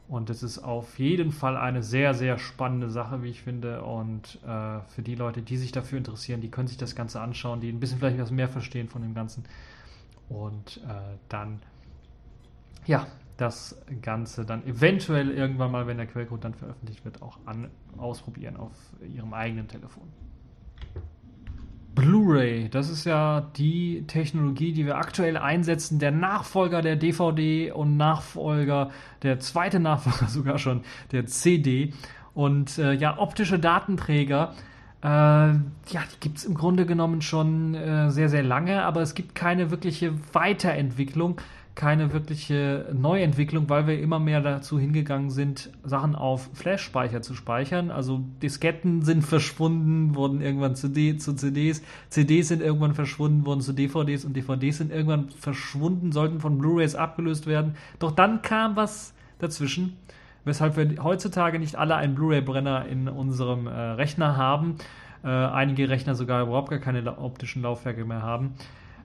[0.08, 3.84] Und das ist auf jeden Fall eine sehr, sehr spannende Sache, wie ich finde.
[3.84, 7.60] Und äh, für die Leute, die sich dafür interessieren, die können sich das Ganze anschauen,
[7.60, 9.44] die ein bisschen vielleicht was mehr verstehen von dem Ganzen.
[10.30, 11.60] Und äh, dann,
[12.86, 17.70] ja, das Ganze dann eventuell irgendwann mal, wenn der Quellcode dann veröffentlicht wird, auch an,
[17.98, 18.72] ausprobieren auf
[19.14, 20.08] ihrem eigenen Telefon.
[21.98, 27.98] Blu-ray, das ist ja die Technologie, die wir aktuell einsetzen, der Nachfolger der DVD und
[27.98, 28.92] Nachfolger,
[29.24, 30.82] der zweite Nachfolger sogar schon,
[31.12, 31.94] der CD.
[32.36, 34.54] Und äh, ja, optische Datenträger,
[35.02, 35.56] äh, ja,
[35.90, 39.72] die gibt es im Grunde genommen schon äh, sehr, sehr lange, aber es gibt keine
[39.72, 41.42] wirkliche Weiterentwicklung
[41.78, 47.92] keine wirkliche Neuentwicklung, weil wir immer mehr dazu hingegangen sind, Sachen auf Flash-Speicher zu speichern.
[47.92, 53.62] Also Disketten sind verschwunden, wurden irgendwann zu, D zu CDs, CDs sind irgendwann verschwunden, wurden
[53.62, 57.76] zu DVDs und DVDs sind irgendwann verschwunden, sollten von Blu-rays abgelöst werden.
[58.00, 59.98] Doch dann kam was dazwischen,
[60.46, 64.78] weshalb wir heutzutage nicht alle einen Blu-ray-Brenner in unserem äh, Rechner haben.
[65.24, 68.56] Äh, einige Rechner sogar überhaupt gar keine optischen Laufwerke mehr haben,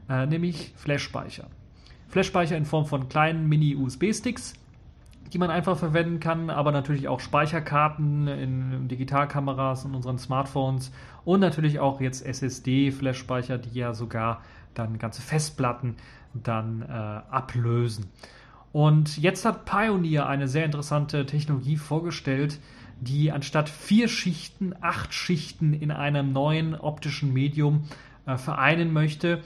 [0.08, 1.48] äh, nämlich Flash-Speicher.
[2.12, 4.52] Flashspeicher in Form von kleinen Mini-USB-Sticks,
[5.32, 10.92] die man einfach verwenden kann, aber natürlich auch Speicherkarten in Digitalkameras und unseren Smartphones
[11.24, 14.42] und natürlich auch jetzt SSD-Flashspeicher, die ja sogar
[14.74, 15.96] dann ganze Festplatten
[16.34, 18.10] dann äh, ablösen.
[18.72, 22.58] Und jetzt hat Pioneer eine sehr interessante Technologie vorgestellt,
[23.00, 27.84] die anstatt vier Schichten, acht Schichten in einem neuen optischen Medium
[28.26, 29.40] äh, vereinen möchte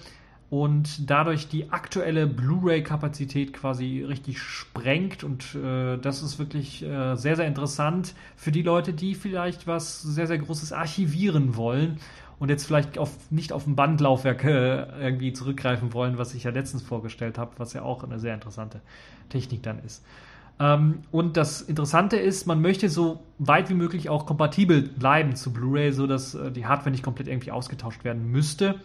[0.49, 5.25] und dadurch die aktuelle Blu-ray-Kapazität quasi richtig sprengt.
[5.25, 10.03] Und äh, das ist wirklich äh, sehr, sehr interessant für die Leute, die vielleicht was
[10.03, 11.99] sehr, sehr Großes archivieren wollen
[12.39, 16.51] und jetzt vielleicht auf, nicht auf ein Bandlaufwerk äh, irgendwie zurückgreifen wollen, was ich ja
[16.51, 18.81] letztens vorgestellt habe, was ja auch eine sehr interessante
[19.31, 20.05] Technik dann ist.
[20.61, 25.53] Ähm, und das Interessante ist, man möchte so weit wie möglich auch kompatibel bleiben zu
[25.53, 28.77] Blu-ray, sodass äh, die Hardware nicht komplett irgendwie ausgetauscht werden müsste.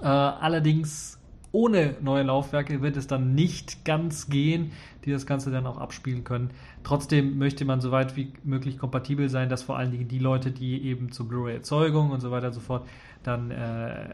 [0.00, 1.18] Äh, allerdings
[1.52, 4.72] ohne neue Laufwerke wird es dann nicht ganz gehen,
[5.06, 6.50] die das Ganze dann auch abspielen können.
[6.84, 10.50] Trotzdem möchte man so weit wie möglich kompatibel sein, dass vor allen Dingen die Leute,
[10.50, 12.86] die eben zur Blu-ray-Erzeugung und so weiter und so fort
[13.26, 14.08] dann, äh,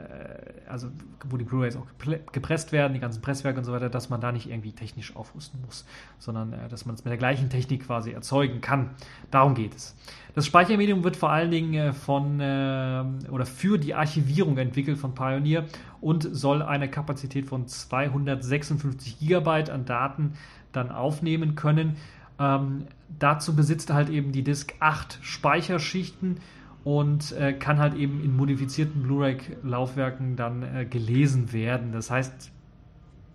[0.68, 0.88] also
[1.28, 1.86] wo die Blu-rays auch
[2.32, 5.60] gepresst werden, die ganzen Presswerke und so weiter, dass man da nicht irgendwie technisch aufrüsten
[5.64, 5.84] muss,
[6.18, 8.90] sondern äh, dass man es mit der gleichen Technik quasi erzeugen kann.
[9.30, 9.94] Darum geht es.
[10.34, 15.14] Das Speichermedium wird vor allen Dingen äh, von äh, oder für die Archivierung entwickelt von
[15.14, 15.66] Pioneer
[16.00, 20.34] und soll eine Kapazität von 256 Gigabyte an Daten
[20.72, 21.96] dann aufnehmen können.
[22.38, 22.86] Ähm,
[23.18, 26.38] dazu besitzt halt eben die Disk 8 Speicherschichten
[26.84, 31.92] und äh, kann halt eben in modifizierten Blu-ray-Laufwerken dann äh, gelesen werden.
[31.92, 32.50] Das heißt,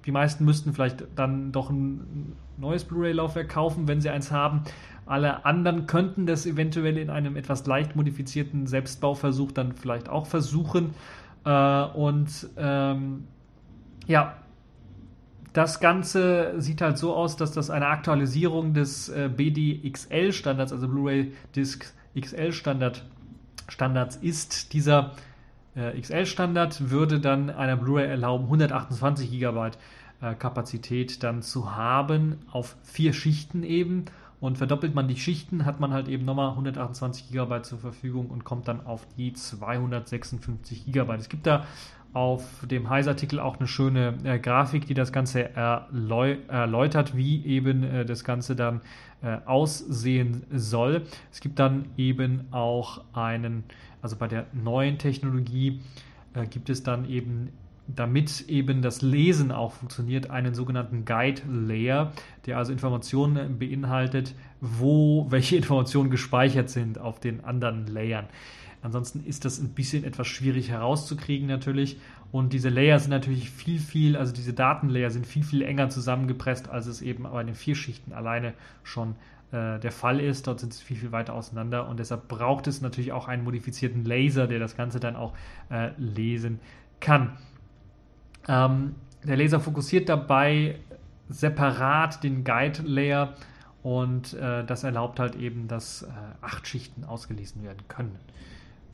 [0.06, 4.64] die meisten müssten vielleicht dann doch ein neues Blu-ray-Laufwerk kaufen, wenn sie eins haben.
[5.06, 10.94] Alle anderen könnten das eventuell in einem etwas leicht modifizierten Selbstbauversuch dann vielleicht auch versuchen.
[11.46, 13.26] Äh, und ähm,
[14.08, 14.36] ja,
[15.54, 21.34] das Ganze sieht halt so aus, dass das eine Aktualisierung des äh, BDXL-Standards, also Blu-ray
[21.56, 23.06] Disc XL-Standard
[23.68, 24.74] Standards ist.
[24.74, 25.14] Dieser
[25.76, 29.72] äh, XL-Standard würde dann einer Blu-ray erlauben, 128 GB
[30.22, 34.06] äh, Kapazität dann zu haben auf vier Schichten eben.
[34.40, 38.44] Und verdoppelt man die Schichten, hat man halt eben nochmal 128 GB zur Verfügung und
[38.44, 41.16] kommt dann auf die 256 GB.
[41.16, 41.66] Es gibt da
[42.14, 47.84] auf dem Heise-Artikel auch eine schöne äh, Grafik, die das Ganze erläu erläutert, wie eben
[47.84, 48.82] äh, das Ganze dann
[49.22, 51.04] äh, aussehen soll.
[51.32, 53.64] Es gibt dann eben auch einen,
[54.02, 55.82] also bei der neuen Technologie
[56.34, 57.50] äh, gibt es dann eben
[57.88, 62.12] damit eben das Lesen auch funktioniert, einen sogenannten Guide Layer,
[62.46, 68.26] der also Informationen beinhaltet, wo welche Informationen gespeichert sind auf den anderen Layern.
[68.88, 71.98] Ansonsten ist das ein bisschen etwas schwierig herauszukriegen natürlich.
[72.32, 76.70] Und diese Layer sind natürlich viel, viel, also diese Datenlayer sind viel, viel enger zusammengepresst,
[76.70, 79.16] als es eben bei den vier Schichten alleine schon
[79.52, 80.48] äh, der Fall ist.
[80.48, 84.06] Dort sind sie viel, viel weiter auseinander und deshalb braucht es natürlich auch einen modifizierten
[84.06, 85.34] Laser, der das Ganze dann auch
[85.70, 86.62] äh, lesen
[87.02, 87.34] kann.
[88.48, 88.96] Ähm,
[89.26, 90.80] der Laser fokussiert dabei
[91.28, 93.34] separat den Guide Layer
[93.84, 96.08] und äh, das erlaubt halt eben, dass äh,
[96.40, 98.18] acht Schichten ausgelesen werden können.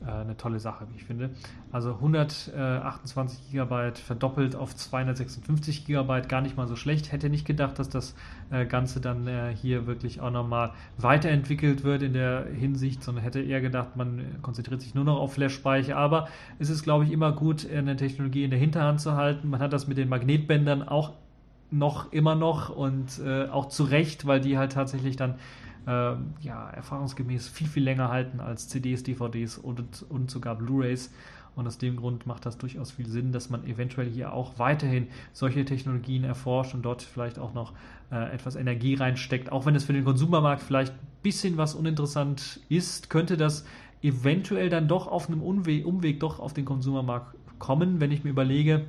[0.06, 1.30] Äh, eine tolle Sache, wie ich finde.
[1.72, 7.12] Also 128 GB verdoppelt auf 256 GB, gar nicht mal so schlecht.
[7.12, 8.14] Hätte nicht gedacht, dass das
[8.50, 13.40] äh, Ganze dann äh, hier wirklich auch nochmal weiterentwickelt wird in der Hinsicht, sondern hätte
[13.40, 15.96] eher gedacht, man konzentriert sich nur noch auf Flash-Speicher.
[15.96, 16.28] Aber
[16.58, 19.48] es ist, glaube ich, immer gut, eine Technologie in der Hinterhand zu halten.
[19.48, 21.12] Man hat das mit den Magnetbändern auch
[21.70, 25.34] noch immer noch und auch zu Recht, weil die halt tatsächlich dann
[25.86, 31.10] äh, ja, erfahrungsgemäß viel, viel länger halten als CDs, DVDs und, und sogar Blu-rays.
[31.56, 35.06] Und aus dem Grund macht das durchaus viel Sinn, dass man eventuell hier auch weiterhin
[35.32, 37.72] solche Technologien erforscht und dort vielleicht auch noch
[38.10, 39.52] äh, etwas Energie reinsteckt.
[39.52, 43.64] Auch wenn es für den Konsumermarkt vielleicht ein bisschen was uninteressant ist, könnte das
[44.02, 48.30] eventuell dann doch auf einem Umweg, Umweg doch auf den Konsumermarkt kommen, wenn ich mir
[48.30, 48.86] überlege,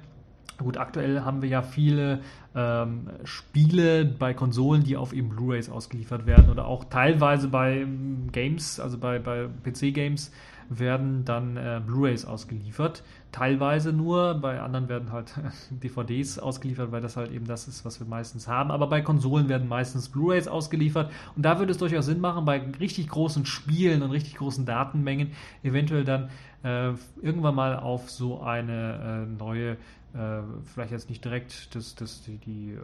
[0.58, 2.22] Gut, aktuell haben wir ja viele
[2.56, 8.30] ähm, Spiele bei Konsolen, die auf eben Blu-rays ausgeliefert werden oder auch teilweise bei ähm,
[8.32, 10.32] Games, also bei, bei PC-Games
[10.70, 13.04] werden dann äh, Blu-rays ausgeliefert.
[13.32, 15.34] Teilweise nur, bei anderen werden halt
[15.70, 18.72] DVDs ausgeliefert, weil das halt eben das ist, was wir meistens haben.
[18.72, 21.12] Aber bei Konsolen werden meistens Blu-rays ausgeliefert.
[21.36, 25.32] Und da würde es durchaus Sinn machen, bei richtig großen Spielen und richtig großen Datenmengen
[25.63, 26.30] eventuell dann
[26.63, 29.78] äh, irgendwann mal auf so eine äh, neue
[30.15, 32.80] äh, vielleicht jetzt nicht direkt das, das, die, die äh,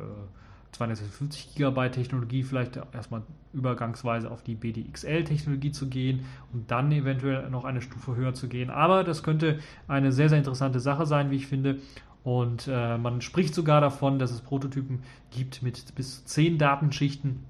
[0.74, 7.50] 250 GB Technologie vielleicht erstmal übergangsweise auf die BDXL Technologie zu gehen und dann eventuell
[7.50, 8.70] noch eine Stufe höher zu gehen.
[8.70, 11.80] Aber das könnte eine sehr, sehr interessante Sache sein, wie ich finde.
[12.24, 15.00] Und äh, man spricht sogar davon, dass es Prototypen
[15.32, 17.44] gibt mit bis zu 10 Datenschichten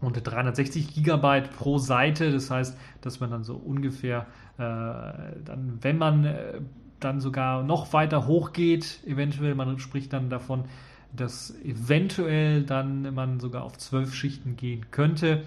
[0.00, 2.32] und 360 Gigabyte pro Seite.
[2.32, 4.26] Das heißt, dass man dann so ungefähr,
[4.58, 4.62] äh,
[5.44, 6.60] dann, wenn man äh,
[7.00, 9.00] dann sogar noch weiter hochgeht.
[9.06, 10.64] Eventuell, man spricht dann davon,
[11.12, 15.44] dass eventuell dann man sogar auf zwölf Schichten gehen könnte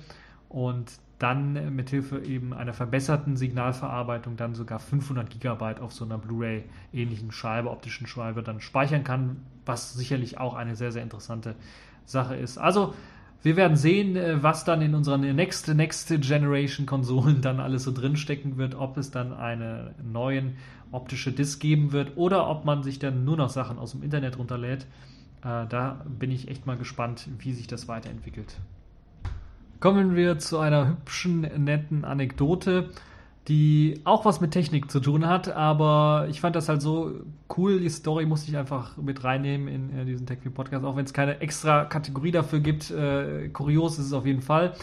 [0.50, 6.64] und dann mithilfe eben einer verbesserten Signalverarbeitung dann sogar 500 Gigabyte auf so einer Blu-ray
[6.94, 11.54] ähnlichen Scheibe, optischen Scheibe dann speichern kann, was sicherlich auch eine sehr, sehr interessante
[12.06, 12.58] Sache ist.
[12.58, 12.96] Also
[13.44, 17.92] wir werden sehen, äh, was dann in unseren Next, Next Generation Konsolen dann alles so
[17.92, 20.56] drinstecken wird, ob es dann einen neuen
[20.92, 24.38] optische Disk geben wird oder ob man sich dann nur noch Sachen aus dem Internet
[24.38, 24.86] runterlädt.
[25.44, 28.58] Äh, da bin ich echt mal gespannt, wie sich das weiterentwickelt.
[29.80, 32.92] Kommen wir zu einer hübschen, netten Anekdote,
[33.48, 37.22] die auch was mit Technik zu tun hat, aber ich fand das halt so
[37.58, 37.80] cool.
[37.80, 41.14] Die Story musste ich einfach mit reinnehmen in äh, diesen TechView Podcast, auch wenn es
[41.14, 42.92] keine extra Kategorie dafür gibt.
[42.92, 44.74] Äh, kurios ist es auf jeden Fall.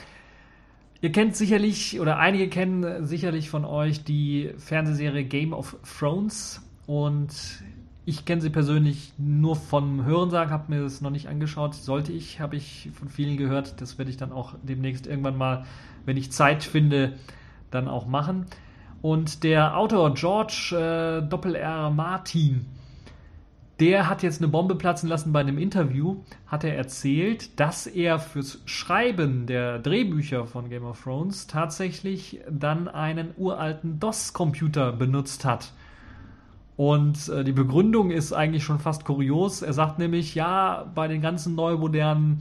[1.01, 7.63] Ihr kennt sicherlich, oder einige kennen sicherlich von euch die Fernsehserie Game of Thrones und
[8.05, 11.75] ich kenne sie persönlich nur vom Hörensagen, habe mir das noch nicht angeschaut.
[11.75, 13.83] Sollte ich, habe ich von vielen gehört.
[13.83, 15.67] Das werde ich dann auch demnächst irgendwann mal,
[16.07, 17.13] wenn ich Zeit finde,
[17.71, 18.47] dann auch machen.
[19.03, 21.91] Und der Autor George äh, Doppel R.
[21.91, 22.65] Martin,
[23.81, 26.17] der hat jetzt eine Bombe platzen lassen bei einem Interview,
[26.47, 32.89] hat er erzählt, dass er fürs Schreiben der Drehbücher von Game of Thrones tatsächlich dann
[32.89, 35.73] einen uralten DOS-Computer benutzt hat.
[36.77, 39.63] Und äh, die Begründung ist eigentlich schon fast kurios.
[39.63, 42.41] Er sagt nämlich, ja, bei den ganzen neu modernen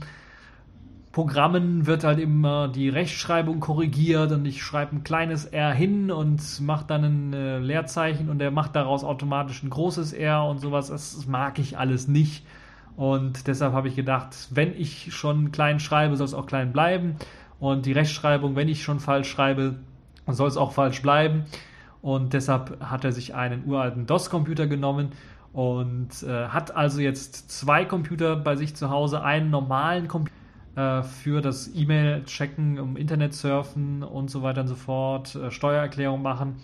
[1.18, 6.60] Programmen wird halt immer die Rechtschreibung korrigiert und ich schreibe ein kleines R hin und
[6.60, 10.90] mache dann ein äh, Leerzeichen und er macht daraus automatisch ein großes R und sowas.
[10.90, 12.46] Das mag ich alles nicht.
[12.96, 17.16] Und deshalb habe ich gedacht, wenn ich schon klein schreibe, soll es auch klein bleiben.
[17.58, 19.74] Und die Rechtschreibung, wenn ich schon falsch schreibe,
[20.28, 21.46] soll es auch falsch bleiben.
[22.00, 25.08] Und deshalb hat er sich einen uralten DOS-Computer genommen
[25.52, 30.37] und äh, hat also jetzt zwei Computer bei sich zu Hause, einen normalen Computer
[30.78, 36.22] äh, für das E-Mail-Checken, um Internet surfen und so weiter und so fort, äh, Steuererklärung
[36.22, 36.56] machen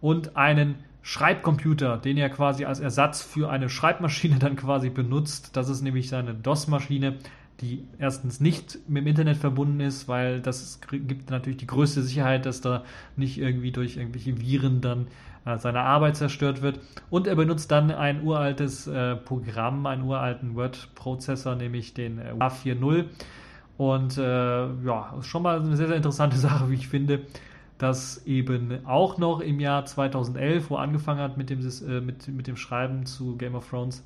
[0.00, 5.56] und einen Schreibcomputer, den er quasi als Ersatz für eine Schreibmaschine dann quasi benutzt.
[5.56, 7.16] Das ist nämlich seine DOS-Maschine,
[7.60, 12.46] die erstens nicht mit dem Internet verbunden ist, weil das gibt natürlich die größte Sicherheit,
[12.46, 12.84] dass da
[13.16, 15.08] nicht irgendwie durch irgendwelche Viren dann
[15.44, 16.78] äh, seine Arbeit zerstört wird.
[17.10, 23.06] Und er benutzt dann ein uraltes äh, Programm, einen uralten Word-Prozessor, nämlich den äh, A40.
[23.78, 27.20] Und äh, ja, schon mal eine sehr, sehr interessante Sache, wie ich finde,
[27.78, 32.28] dass eben auch noch im Jahr 2011, wo er angefangen hat mit dem, äh, mit,
[32.28, 34.02] mit dem Schreiben zu Game of Thrones,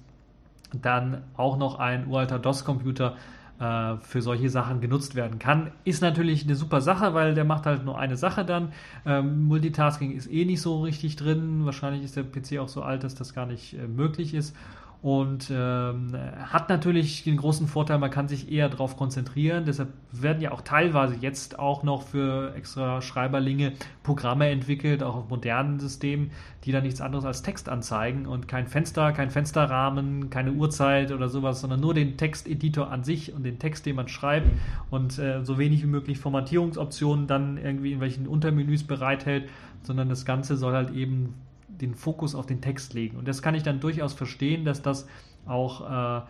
[0.72, 3.16] dann auch noch ein uralter DOS-Computer
[3.60, 5.70] äh, für solche Sachen genutzt werden kann.
[5.84, 8.72] Ist natürlich eine super Sache, weil der macht halt nur eine Sache dann.
[9.06, 11.64] Ähm, Multitasking ist eh nicht so richtig drin.
[11.64, 14.56] Wahrscheinlich ist der PC auch so alt, dass das gar nicht äh, möglich ist
[15.02, 19.64] und ähm, hat natürlich den großen Vorteil, man kann sich eher darauf konzentrieren.
[19.64, 23.72] Deshalb werden ja auch teilweise jetzt auch noch für extra Schreiberlinge
[24.02, 26.32] Programme entwickelt, auch auf modernen Systemen,
[26.64, 31.30] die dann nichts anderes als Text anzeigen und kein Fenster, kein Fensterrahmen, keine Uhrzeit oder
[31.30, 34.48] sowas, sondern nur den Texteditor an sich und den Text, den man schreibt
[34.90, 39.48] und äh, so wenig wie möglich Formatierungsoptionen dann irgendwie in welchen Untermenüs bereithält,
[39.82, 41.34] sondern das Ganze soll halt eben
[41.80, 43.16] den Fokus auf den Text legen.
[43.16, 45.06] Und das kann ich dann durchaus verstehen, dass das
[45.46, 46.22] auch äh,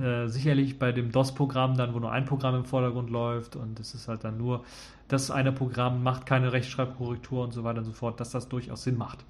[0.00, 3.94] äh, sicherlich bei dem DOS-Programm dann, wo nur ein Programm im Vordergrund läuft und es
[3.94, 4.64] ist halt dann nur
[5.08, 8.82] das eine Programm, macht keine Rechtschreibkorrektur und so weiter und so fort, dass das durchaus
[8.82, 9.24] Sinn macht.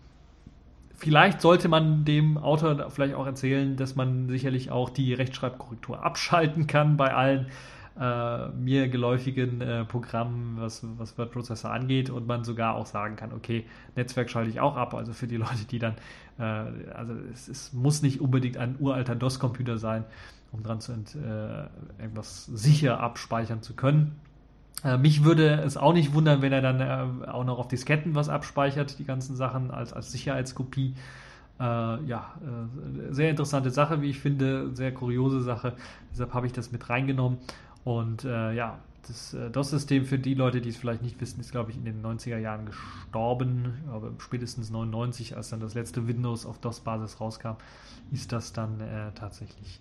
[0.97, 6.67] Vielleicht sollte man dem Autor vielleicht auch erzählen, dass man sicherlich auch die Rechtschreibkorrektur abschalten
[6.67, 7.47] kann bei allen
[7.99, 13.33] äh, mir geläufigen äh, Programmen, was, was Word-Prozessor angeht und man sogar auch sagen kann,
[13.33, 15.95] okay, Netzwerk schalte ich auch ab, also für die Leute, die dann,
[16.39, 16.43] äh,
[16.93, 20.05] also es, es, muss nicht unbedingt ein uralter DOS-Computer sein,
[20.53, 24.17] um dran zu äh, irgendwas sicher abspeichern zu können.
[24.85, 28.15] Äh, mich würde es auch nicht wundern, wenn er dann äh, auch noch auf Disketten
[28.15, 30.95] was abspeichert, die ganzen Sachen als, als Sicherheitskopie.
[31.59, 32.35] Äh, ja,
[33.09, 35.73] sehr interessante Sache, wie ich finde, sehr kuriose Sache.
[36.13, 37.39] Deshalb habe ich das mit reingenommen.
[37.87, 41.53] Und äh, ja, das äh, DOS-System für die Leute, die es vielleicht nicht wissen, ist,
[41.53, 43.75] glaube ich, in den 90er Jahren gestorben.
[43.93, 47.53] Aber spätestens 99, als dann das letzte Windows auf DOS-Basis rauskam,
[48.11, 49.81] ist das dann äh, tatsächlich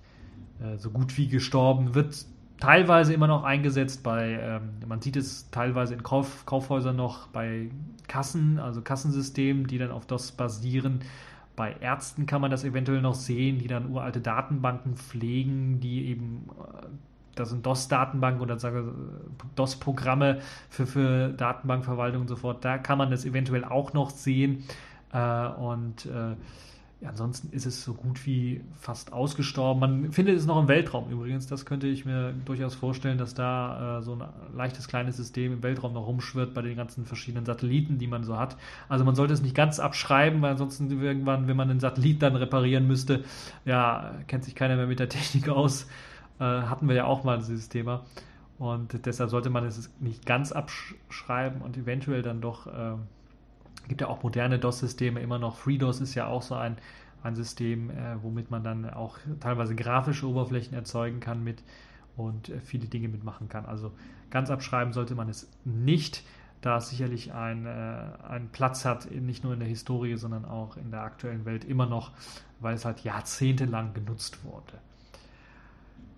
[0.62, 1.96] äh, so gut wie gestorben.
[1.96, 2.28] Wird
[2.60, 7.72] teilweise immer noch eingesetzt bei, ähm, man sieht es teilweise in Kauf, Kaufhäusern noch bei
[8.08, 11.00] Kassen, also Kassensystemen, die dann auf DOS basieren.
[11.56, 16.50] Bei Ärzten kann man das eventuell noch sehen, die dann uralte Datenbanken pflegen, die eben
[16.52, 16.86] äh,
[17.36, 18.58] da sind DOS-Datenbanken oder
[19.56, 22.64] DOS-Programme für, für Datenbankverwaltung und so fort.
[22.66, 24.64] Da kann man das eventuell auch noch sehen.
[25.14, 26.36] Äh, und äh,
[27.06, 29.80] ansonsten ist es so gut wie fast ausgestorben.
[29.80, 31.48] Man findet es noch im Weltraum übrigens.
[31.48, 34.24] Das könnte ich mir durchaus vorstellen, dass da äh, so ein
[34.56, 38.38] leichtes kleines System im Weltraum noch rumschwirrt bei den ganzen verschiedenen Satelliten, die man so
[38.38, 38.58] hat.
[38.90, 42.36] Also man sollte es nicht ganz abschreiben, weil ansonsten irgendwann, wenn man einen Satellit dann
[42.36, 43.24] reparieren müsste,
[43.66, 45.88] ja, kennt sich keiner mehr mit der Technik aus.
[46.40, 48.06] Äh, hatten wir ja auch mal dieses Thema.
[48.58, 52.96] Und deshalb sollte man es nicht ganz abschreiben und eventuell dann doch äh,
[53.88, 55.58] gibt ja auch moderne DOS-Systeme immer noch.
[55.58, 56.78] FreeDOS ist ja auch so ein,
[57.24, 61.64] ein System, äh, womit man dann auch teilweise grafische Oberflächen erzeugen kann mit
[62.16, 63.66] und äh, viele Dinge mitmachen kann.
[63.66, 63.92] Also
[64.30, 66.24] ganz abschreiben sollte man es nicht,
[66.62, 67.70] da es sicherlich ein, äh,
[68.28, 71.86] einen Platz hat, nicht nur in der Historie, sondern auch in der aktuellen Welt immer
[71.86, 72.12] noch,
[72.60, 74.80] weil es halt jahrzehntelang genutzt wurde.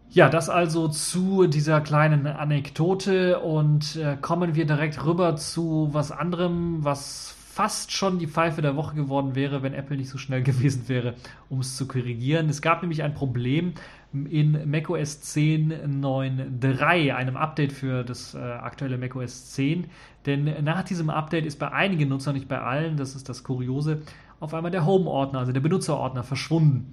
[0.10, 6.12] Ja, das also zu dieser kleinen Anekdote und äh, kommen wir direkt rüber zu was
[6.12, 10.43] anderem, was fast schon die Pfeife der Woche geworden wäre, wenn Apple nicht so schnell
[10.43, 11.16] gewesen wäre,
[11.49, 12.47] um es zu korrigieren.
[12.49, 13.74] Es gab nämlich ein Problem
[14.14, 19.88] in macOS 10.9.3, einem Update für das äh, aktuelle macOS 10.
[20.26, 24.03] Denn nach diesem Update ist bei einigen Nutzern, nicht bei allen, das ist das Kuriose,
[24.39, 26.91] auf einmal der Home-Ordner, also der Benutzerordner, verschwunden.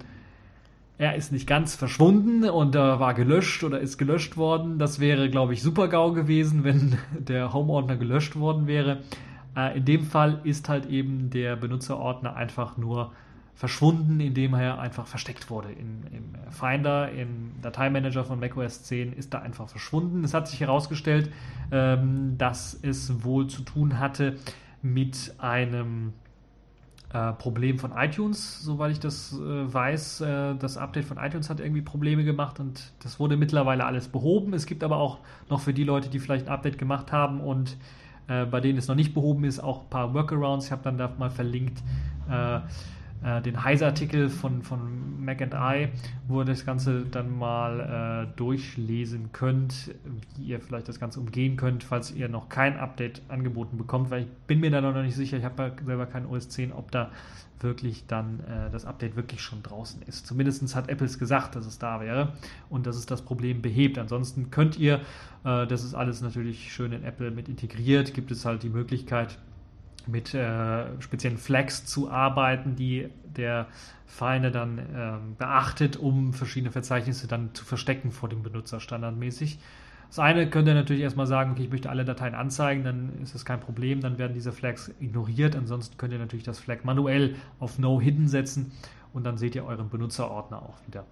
[0.97, 4.79] Er ist nicht ganz verschwunden und äh, war gelöscht oder ist gelöscht worden.
[4.79, 8.99] Das wäre, glaube ich, super GAU gewesen, wenn der Home-Ordner gelöscht worden wäre.
[9.57, 13.11] Äh, in dem Fall ist halt eben der Benutzerordner einfach nur
[13.55, 15.71] verschwunden, indem er einfach versteckt wurde.
[15.71, 20.23] In, Im Finder, im Dateimanager von macOS 10 ist da einfach verschwunden.
[20.23, 21.29] Es hat sich herausgestellt,
[21.71, 24.37] ähm, dass es wohl zu tun hatte
[24.81, 26.13] mit einem
[27.15, 30.21] äh, Problem von iTunes, soweit ich das äh, weiß.
[30.21, 34.53] Äh, das Update von iTunes hat irgendwie Probleme gemacht und das wurde mittlerweile alles behoben.
[34.53, 37.77] Es gibt aber auch noch für die Leute, die vielleicht ein Update gemacht haben und
[38.27, 40.65] äh, bei denen es noch nicht behoben ist, auch ein paar Workarounds.
[40.65, 41.81] Ich habe dann da mal verlinkt
[43.25, 45.89] äh, den Heise-Artikel von, von Mac and I,
[46.27, 49.95] wo ihr das Ganze dann mal äh, durchlesen könnt,
[50.37, 54.23] wie ihr vielleicht das Ganze umgehen könnt, falls ihr noch kein Update angeboten bekommt, weil
[54.23, 57.09] ich bin mir da noch nicht sicher, ich habe selber kein OS 10, ob da
[57.61, 60.27] wirklich dann äh, das Update wirklich schon draußen ist.
[60.27, 62.33] Zumindest hat Apple es gesagt, dass es da wäre
[62.69, 63.97] und dass es das Problem behebt.
[63.97, 65.01] Ansonsten könnt ihr,
[65.43, 69.39] äh, das ist alles natürlich schön in Apple mit integriert, gibt es halt die Möglichkeit,
[70.07, 73.67] mit äh, speziellen Flags zu arbeiten, die der
[74.05, 79.59] Feinde dann ähm, beachtet, um verschiedene Verzeichnisse dann zu verstecken vor dem Benutzer standardmäßig.
[80.07, 83.35] Das eine könnt ihr natürlich erstmal sagen, okay, ich möchte alle Dateien anzeigen, dann ist
[83.35, 85.55] das kein Problem, dann werden diese Flags ignoriert.
[85.55, 88.71] Ansonsten könnt ihr natürlich das Flag manuell auf No Hidden setzen
[89.13, 91.05] und dann seht ihr euren Benutzerordner auch wieder.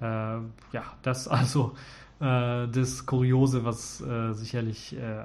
[0.00, 1.74] Äh, ja, das also
[2.20, 5.24] äh, das Kuriose, was äh, sicherlich äh,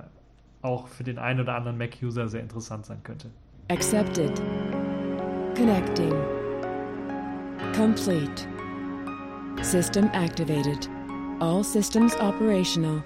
[0.61, 3.29] auch für den einen oder anderen Mac-User sehr interessant sein könnte.
[3.69, 4.41] Accepted.
[5.55, 6.13] Connecting.
[7.75, 8.47] Complete.
[9.61, 10.89] System activated.
[11.39, 13.03] All systems operational.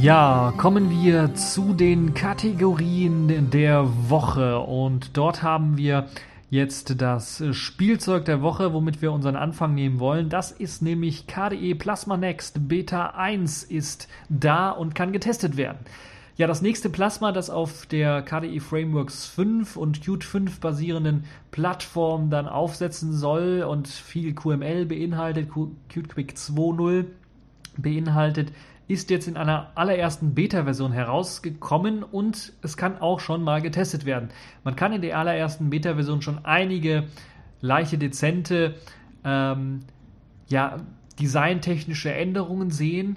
[0.00, 6.08] Ja, kommen wir zu den Kategorien der Woche und dort haben wir
[6.48, 10.30] jetzt das Spielzeug der Woche, womit wir unseren Anfang nehmen wollen.
[10.30, 15.80] Das ist nämlich KDE Plasma Next Beta 1 ist da und kann getestet werden.
[16.38, 22.30] Ja, das nächste Plasma, das auf der KDE Frameworks 5 und Qt 5 basierenden Plattform
[22.30, 27.04] dann aufsetzen soll und viel QML beinhaltet, Qt Quick 2.0
[27.76, 28.52] beinhaltet,
[28.90, 34.30] ist jetzt in einer allerersten Beta-Version herausgekommen und es kann auch schon mal getestet werden.
[34.64, 37.04] Man kann in der allerersten Beta-Version schon einige
[37.60, 38.74] leichte, dezente,
[39.24, 39.82] ähm,
[40.48, 40.78] ja,
[41.20, 43.16] designtechnische Änderungen sehen.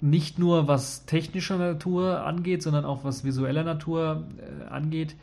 [0.00, 5.14] Nicht nur was technischer Natur angeht, sondern auch was visueller Natur äh, angeht.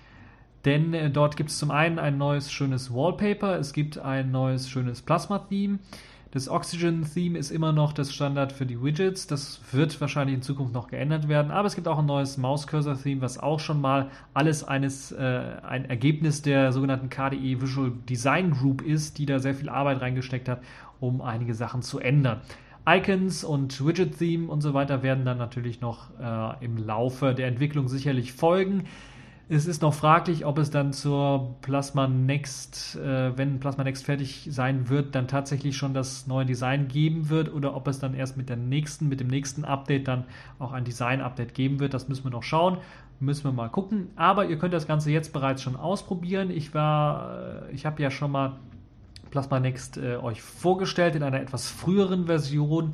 [0.64, 4.70] Denn äh, dort gibt es zum einen ein neues schönes Wallpaper, es gibt ein neues
[4.70, 5.80] schönes Plasma-Theme.
[6.34, 9.28] Das Oxygen-Theme ist immer noch das Standard für die Widgets.
[9.28, 11.52] Das wird wahrscheinlich in Zukunft noch geändert werden.
[11.52, 15.86] Aber es gibt auch ein neues Mouse-Cursor-Theme, was auch schon mal alles eines, äh, ein
[15.86, 20.64] Ergebnis der sogenannten KDE Visual Design Group ist, die da sehr viel Arbeit reingesteckt hat,
[21.00, 22.42] um einige Sachen zu ändern.
[22.90, 27.88] Icons und Widget-Theme und so weiter werden dann natürlich noch äh, im Laufe der Entwicklung
[27.88, 28.86] sicherlich folgen.
[29.50, 34.48] Es ist noch fraglich, ob es dann zur Plasma Next, äh, wenn Plasma Next fertig
[34.50, 38.38] sein wird, dann tatsächlich schon das neue Design geben wird oder ob es dann erst
[38.38, 40.24] mit der nächsten, mit dem nächsten Update dann
[40.60, 41.94] auch ein Design-Update geben wird.
[41.94, 42.78] Das müssen wir noch schauen.
[43.20, 44.08] Müssen wir mal gucken.
[44.16, 46.50] Aber ihr könnt das Ganze jetzt bereits schon ausprobieren.
[46.50, 48.56] Ich war, äh, ich habe ja schon mal
[49.30, 52.94] Plasma Next äh, euch vorgestellt in einer etwas früheren Version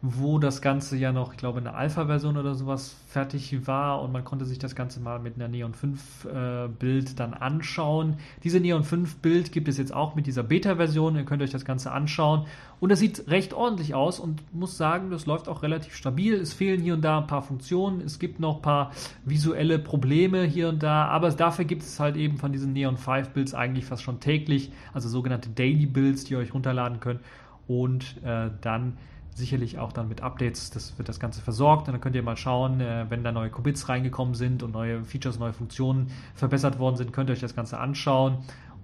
[0.00, 4.12] wo das Ganze ja noch, ich glaube, in der Alpha-Version oder sowas fertig war und
[4.12, 8.16] man konnte sich das Ganze mal mit einer Neon 5 äh, dann anschauen.
[8.44, 11.16] Diese Neon 5 Bild gibt es jetzt auch mit dieser Beta-Version.
[11.16, 12.46] Ihr könnt euch das Ganze anschauen
[12.78, 16.34] und das sieht recht ordentlich aus und muss sagen, das läuft auch relativ stabil.
[16.34, 18.00] Es fehlen hier und da ein paar Funktionen.
[18.00, 18.92] Es gibt noch ein paar
[19.24, 23.30] visuelle Probleme hier und da, aber dafür gibt es halt eben von diesen Neon 5
[23.30, 27.20] Builds eigentlich fast schon täglich, also sogenannte Daily Builds, die ihr euch runterladen könnt
[27.66, 28.96] und äh, dann
[29.38, 31.88] sicherlich auch dann mit Updates, das wird das Ganze versorgt.
[31.88, 35.04] Und dann könnt ihr mal schauen, äh, wenn da neue Commits reingekommen sind und neue
[35.04, 38.38] Features, neue Funktionen verbessert worden sind, könnt ihr euch das Ganze anschauen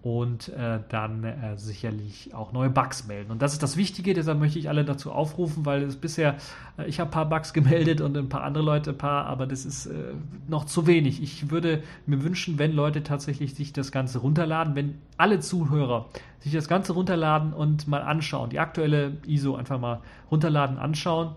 [0.05, 3.30] und äh, dann äh, sicherlich auch neue Bugs melden.
[3.30, 6.36] Und das ist das Wichtige, deshalb möchte ich alle dazu aufrufen, weil es bisher,
[6.76, 9.46] äh, ich habe ein paar Bugs gemeldet und ein paar andere Leute ein paar, aber
[9.46, 10.12] das ist äh,
[10.46, 11.22] noch zu wenig.
[11.22, 16.05] Ich würde mir wünschen, wenn Leute tatsächlich sich das Ganze runterladen, wenn alle Zuhörer
[16.40, 21.30] sich das Ganze runterladen und mal anschauen, die aktuelle ISO einfach mal runterladen, anschauen.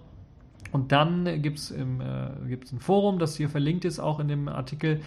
[0.74, 4.99] Und dann gibt es äh, ein Forum, das hier verlinkt ist, auch in dem Artikel,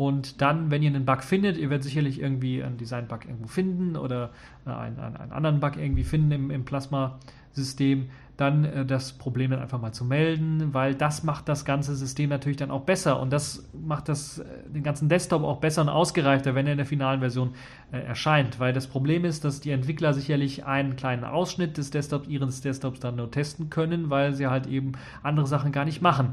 [0.00, 3.98] und dann, wenn ihr einen Bug findet, ihr werdet sicherlich irgendwie einen Design-Bug irgendwo finden
[3.98, 4.30] oder
[4.64, 9.50] äh, einen, einen, einen, anderen Bug irgendwie finden im, im Plasma-System, dann äh, das Problem
[9.50, 13.20] dann einfach mal zu melden, weil das macht das ganze System natürlich dann auch besser
[13.20, 16.78] und das macht das, äh, den ganzen Desktop auch besser und ausgereifter, wenn er in
[16.78, 17.50] der finalen Version
[17.92, 18.58] äh, erscheint.
[18.58, 23.00] Weil das Problem ist, dass die Entwickler sicherlich einen kleinen Ausschnitt des Desktops, ihres Desktops
[23.00, 24.92] dann nur testen können, weil sie halt eben
[25.22, 26.30] andere Sachen gar nicht machen,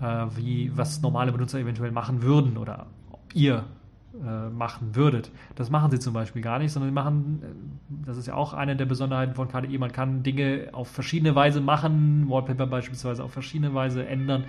[0.00, 2.86] äh, wie was normale Benutzer eventuell machen würden oder
[3.34, 3.64] ihr
[4.14, 5.32] äh, machen würdet.
[5.56, 8.54] Das machen sie zum Beispiel gar nicht, sondern sie machen, äh, das ist ja auch
[8.54, 13.32] eine der Besonderheiten von KDE, man kann Dinge auf verschiedene Weise machen, Wallpaper beispielsweise auf
[13.32, 14.44] verschiedene Weise ändern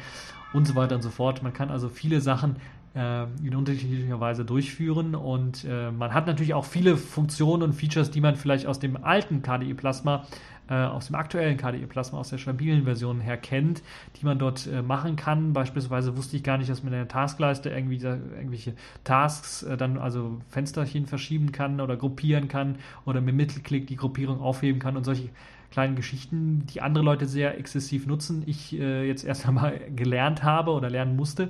[0.53, 1.41] und so weiter und so fort.
[1.41, 2.57] Man kann also viele Sachen
[2.95, 8.11] äh, in unterschiedlicher Weise durchführen und äh, man hat natürlich auch viele Funktionen und Features,
[8.11, 10.25] die man vielleicht aus dem alten KDE Plasma
[10.69, 13.83] äh, aus dem aktuellen KDE Plasma, aus der stabilen Version her kennt,
[14.15, 15.53] die man dort äh, machen kann.
[15.53, 19.77] Beispielsweise wusste ich gar nicht, dass man in der Taskleiste irgendwie da, irgendwelche Tasks äh,
[19.77, 24.97] dann also Fensterchen verschieben kann oder gruppieren kann oder mit Mittelklick die Gruppierung aufheben kann
[24.97, 25.29] und solche
[25.69, 30.71] kleinen Geschichten, die andere Leute sehr exzessiv nutzen, ich äh, jetzt erst einmal gelernt habe
[30.71, 31.49] oder lernen musste.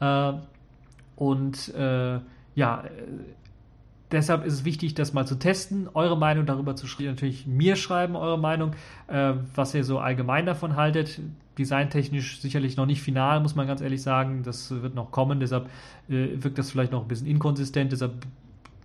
[0.00, 0.32] Äh,
[1.16, 1.72] und
[2.56, 2.84] ja,
[4.14, 7.74] Deshalb ist es wichtig, das mal zu testen, eure Meinung darüber zu schreiben, natürlich mir
[7.74, 8.70] schreiben, eure Meinung,
[9.08, 11.20] äh, was ihr so allgemein davon haltet.
[11.58, 14.44] Designtechnisch sicherlich noch nicht final, muss man ganz ehrlich sagen.
[14.44, 15.68] Das wird noch kommen, deshalb
[16.08, 18.12] äh, wirkt das vielleicht noch ein bisschen inkonsistent, deshalb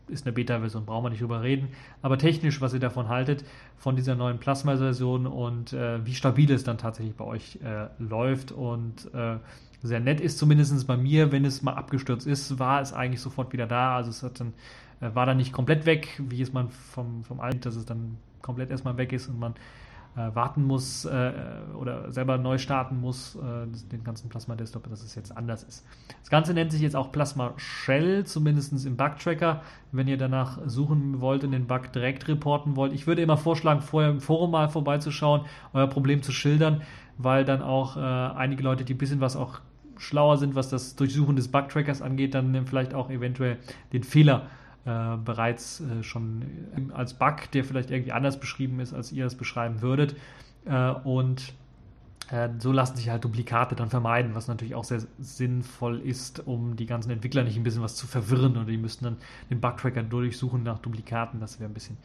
[0.09, 1.69] ist eine Beta-Version, brauchen wir nicht drüber reden.
[2.01, 3.45] Aber technisch, was ihr davon haltet,
[3.77, 8.51] von dieser neuen Plasma-Version und äh, wie stabil es dann tatsächlich bei euch äh, läuft
[8.51, 9.37] und äh,
[9.81, 13.53] sehr nett ist, zumindest bei mir, wenn es mal abgestürzt ist, war es eigentlich sofort
[13.53, 13.95] wieder da.
[13.95, 14.53] Also es hat dann
[15.01, 18.17] äh, war dann nicht komplett weg, wie es man vom, vom Alt, dass es dann
[18.41, 19.55] komplett erstmal weg ist und man
[20.15, 21.31] warten muss äh,
[21.77, 25.85] oder selber neu starten muss, äh, den ganzen Plasma Desktop, dass es jetzt anders ist.
[26.21, 30.59] Das Ganze nennt sich jetzt auch Plasma Shell, zumindest im Bug Tracker, wenn ihr danach
[30.65, 32.93] suchen wollt und den Bug direkt reporten wollt.
[32.93, 36.81] Ich würde immer vorschlagen, vorher im Forum mal vorbeizuschauen, euer Problem zu schildern,
[37.17, 39.59] weil dann auch äh, einige Leute, die ein bisschen was auch
[39.97, 43.57] schlauer sind, was das Durchsuchen des Bug Trackers angeht, dann vielleicht auch eventuell
[43.93, 44.47] den Fehler
[44.85, 46.43] äh, bereits äh, schon
[46.93, 50.15] als Bug, der vielleicht irgendwie anders beschrieben ist, als ihr es beschreiben würdet.
[50.65, 51.53] Äh, und
[52.31, 56.75] äh, so lassen sich halt Duplikate dann vermeiden, was natürlich auch sehr sinnvoll ist, um
[56.75, 59.17] die ganzen Entwickler nicht ein bisschen was zu verwirren oder die müssten dann
[59.49, 61.39] den Bugtracker durchsuchen nach Duplikaten.
[61.39, 61.97] Das wäre ein bisschen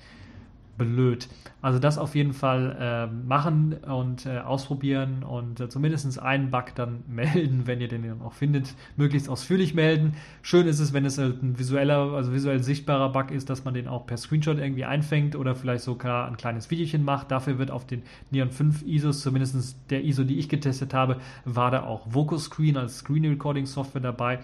[0.77, 1.29] blöd.
[1.63, 6.75] Also das auf jeden Fall äh, machen und äh, ausprobieren und äh, zumindest einen Bug
[6.75, 8.75] dann melden, wenn ihr den dann auch findet.
[8.97, 10.15] Möglichst ausführlich melden.
[10.43, 13.75] Schön ist es, wenn es halt ein visueller, also visuell sichtbarer Bug ist, dass man
[13.75, 17.31] den auch per Screenshot irgendwie einfängt oder vielleicht sogar ein kleines Videochen macht.
[17.31, 21.71] Dafür wird auf den Neon 5 ISOs, zumindest der ISO, die ich getestet habe, war
[21.71, 24.41] da auch Vocuscreen als Screen Recording Software dabei,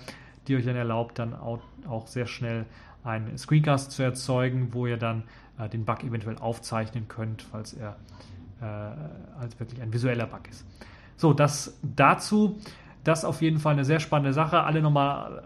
[0.48, 2.66] die euch dann erlaubt, dann auch, auch sehr schnell
[3.04, 5.22] einen Screencast zu erzeugen, wo ihr dann
[5.68, 7.96] den Bug eventuell aufzeichnen könnt, falls er
[8.60, 8.64] äh,
[9.40, 10.66] als wirklich ein visueller Bug ist.
[11.16, 12.58] So, das dazu.
[13.02, 14.62] Das auf jeden Fall eine sehr spannende Sache.
[14.62, 15.42] Alle nochmal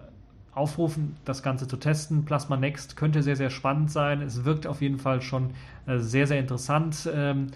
[0.55, 2.25] aufrufen, das Ganze zu testen.
[2.25, 4.23] Plasma Next könnte sehr, sehr spannend sein.
[4.23, 5.51] Es wirkt auf jeden Fall schon
[5.87, 7.09] äh, sehr, sehr interessant.
[7.12, 7.49] Ähm,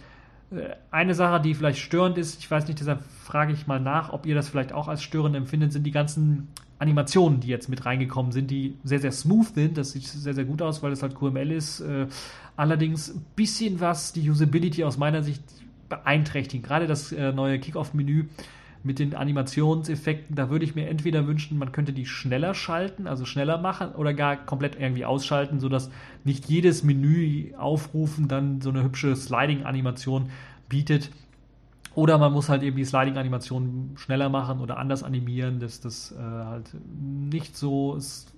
[0.50, 4.12] äh, eine Sache, die vielleicht störend ist, ich weiß nicht, deshalb frage ich mal nach,
[4.12, 6.48] ob ihr das vielleicht auch als störend empfindet, sind die ganzen
[6.78, 9.78] Animationen, die jetzt mit reingekommen sind, die sehr, sehr smooth sind.
[9.78, 11.80] Das sieht sehr, sehr gut aus, weil es halt QML ist.
[11.80, 12.06] Äh,
[12.56, 15.42] allerdings ein bisschen was die Usability aus meiner Sicht
[15.88, 16.64] beeinträchtigen.
[16.64, 18.26] Gerade das äh, neue Kickoff-Menü
[18.84, 23.24] mit den Animationseffekten, da würde ich mir entweder wünschen, man könnte die schneller schalten, also
[23.24, 25.90] schneller machen oder gar komplett irgendwie ausschalten, sodass
[26.22, 30.30] nicht jedes Menü aufrufen dann so eine hübsche Sliding-Animation
[30.68, 31.10] bietet
[31.98, 36.20] Oder man muss halt eben die Sliding-Animation schneller machen oder anders animieren, dass das äh,
[36.20, 38.28] halt nicht so es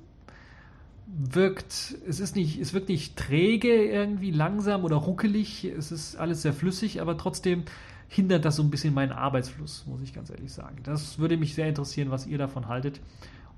[1.07, 6.41] wirkt, es ist nicht, es wirkt nicht träge irgendwie langsam oder ruckelig, es ist alles
[6.41, 7.65] sehr flüssig, aber trotzdem
[8.09, 10.79] hindert das so ein bisschen meinen Arbeitsfluss, muss ich ganz ehrlich sagen.
[10.85, 13.03] Das würde mich sehr interessieren, was ihr davon haltet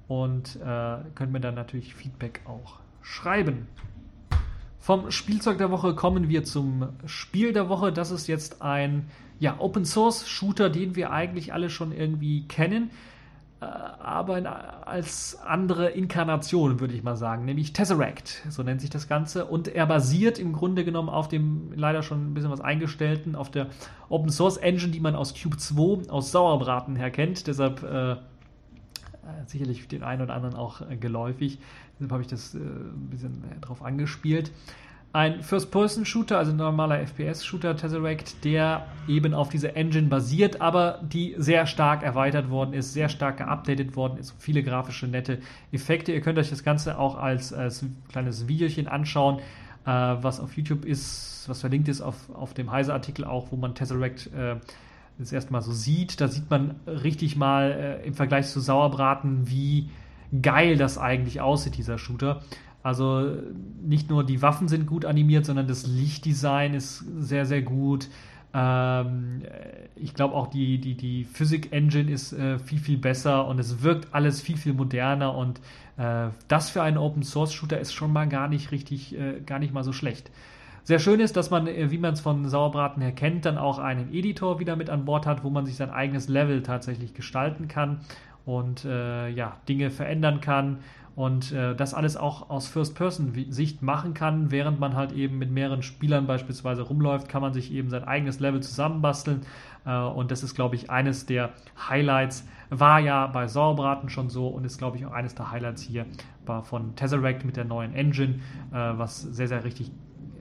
[0.09, 3.69] und äh, könnt mir dann natürlich Feedback auch schreiben.
[4.81, 7.93] Vom Spielzeug der Woche kommen wir zum Spiel der Woche.
[7.93, 9.07] Das ist jetzt ein
[9.43, 12.93] ja, Open Source Shooter, den wir eigentlich alle schon irgendwie kennen,
[13.61, 18.91] äh, aber in, als andere Inkarnation, würde ich mal sagen, nämlich Tesseract, so nennt sich
[18.91, 19.47] das Ganze.
[19.47, 23.51] Und er basiert im Grunde genommen auf dem leider schon ein bisschen was eingestellten, auf
[23.51, 23.67] der
[24.09, 27.49] Open Source Engine, die man aus Cube 2, aus Sauerbraten her kennt.
[27.49, 28.17] Deshalb äh, äh
[29.47, 31.59] sicherlich den einen oder anderen auch äh, geläufig.
[31.95, 34.53] Deshalb habe ich das äh, ein bisschen drauf angespielt.
[35.15, 41.35] Ein First-Person-Shooter, also ein normaler FPS-Shooter, Tesseract, der eben auf dieser Engine basiert, aber die
[41.37, 44.35] sehr stark erweitert worden ist, sehr stark geupdatet worden ist.
[44.39, 45.41] Viele grafische, nette
[45.71, 46.13] Effekte.
[46.13, 49.41] Ihr könnt euch das Ganze auch als, als kleines Videochen anschauen,
[49.85, 53.75] äh, was auf YouTube ist, was verlinkt ist auf, auf dem Heise-Artikel auch, wo man
[53.75, 54.57] Tesseract äh,
[55.19, 56.23] das erste Mal so sieht.
[56.23, 59.91] Da sieht man richtig mal äh, im Vergleich zu Sauerbraten, wie
[60.41, 62.41] geil das eigentlich aussieht, dieser Shooter.
[62.83, 63.37] Also
[63.83, 68.09] nicht nur die Waffen sind gut animiert, sondern das Lichtdesign ist sehr, sehr gut.
[68.55, 69.43] Ähm,
[69.95, 74.09] ich glaube auch die, die, die Physik-Engine ist äh, viel, viel besser und es wirkt
[74.13, 75.61] alles viel, viel moderner und
[75.97, 79.85] äh, das für einen Open-Source-Shooter ist schon mal gar nicht richtig, äh, gar nicht mal
[79.85, 80.31] so schlecht.
[80.85, 83.79] Sehr schön ist, dass man, äh, wie man es von Sauerbraten her kennt, dann auch
[83.79, 87.69] einen Editor wieder mit an Bord hat, wo man sich sein eigenes Level tatsächlich gestalten
[87.69, 88.01] kann
[88.45, 90.79] und äh, ja, Dinge verändern kann
[91.15, 95.83] und äh, das alles auch aus First-Person-Sicht machen kann, während man halt eben mit mehreren
[95.83, 99.43] Spielern beispielsweise rumläuft, kann man sich eben sein eigenes Level zusammenbasteln
[99.85, 101.51] äh, und das ist, glaube ich, eines der
[101.89, 105.83] Highlights, war ja bei Sauerbraten schon so und ist, glaube ich, auch eines der Highlights
[105.83, 106.07] hier
[106.47, 108.41] war von Tesseract mit der neuen Engine,
[108.71, 109.91] äh, was sehr, sehr richtig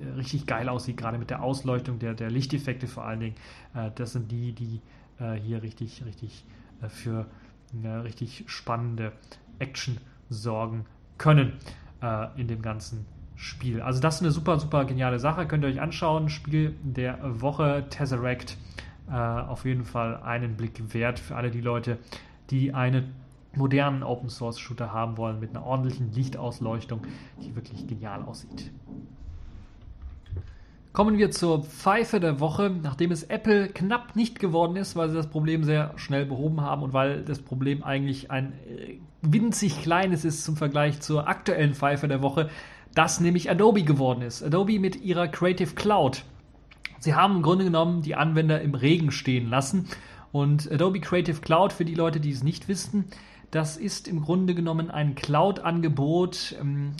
[0.02, 3.36] äh, richtig geil aussieht, gerade mit der Ausleuchtung der, der Lichteffekte vor allen Dingen.
[3.74, 4.82] Äh, das sind die, die
[5.20, 6.46] äh, hier richtig, richtig
[6.88, 7.28] für
[7.74, 9.12] eine richtig spannende
[9.60, 9.98] Action
[10.32, 10.86] sorgen
[11.18, 11.54] können
[12.02, 13.06] äh, in dem ganzen
[13.36, 13.82] Spiel.
[13.82, 15.48] Also das ist eine super, super geniale Sache.
[15.48, 16.30] Könnt ihr euch anschauen.
[16.30, 18.58] Spiel der Woche Tesseract.
[19.10, 21.98] Äh, auf jeden Fall einen Blick wert für alle die Leute,
[22.50, 23.14] die einen
[23.56, 27.02] modernen Open Source Shooter haben wollen mit einer ordentlichen Lichtausleuchtung,
[27.44, 28.72] die wirklich genial aussieht.
[30.94, 35.16] Kommen wir zur Pfeife der Woche, nachdem es Apple knapp nicht geworden ist, weil sie
[35.16, 40.26] das Problem sehr schnell behoben haben und weil das Problem eigentlich ein äh, winzig kleines
[40.26, 42.50] ist zum Vergleich zur aktuellen Pfeife der Woche,
[42.94, 44.44] das nämlich Adobe geworden ist.
[44.44, 46.26] Adobe mit ihrer Creative Cloud.
[47.00, 49.88] Sie haben im Grunde genommen die Anwender im Regen stehen lassen
[50.34, 53.06] und Adobe Creative Cloud, für die Leute, die es nicht wissen,
[53.50, 56.94] das ist im Grunde genommen ein Cloud-Angebot, ähm,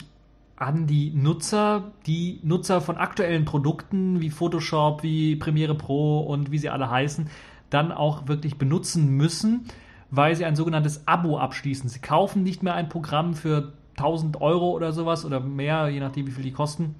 [0.62, 6.58] an die Nutzer, die Nutzer von aktuellen Produkten wie Photoshop, wie Premiere Pro und wie
[6.58, 7.28] sie alle heißen,
[7.68, 9.66] dann auch wirklich benutzen müssen,
[10.10, 11.90] weil sie ein sogenanntes Abo abschließen.
[11.90, 16.28] Sie kaufen nicht mehr ein Programm für 1000 Euro oder sowas oder mehr, je nachdem
[16.28, 16.94] wie viel die kosten,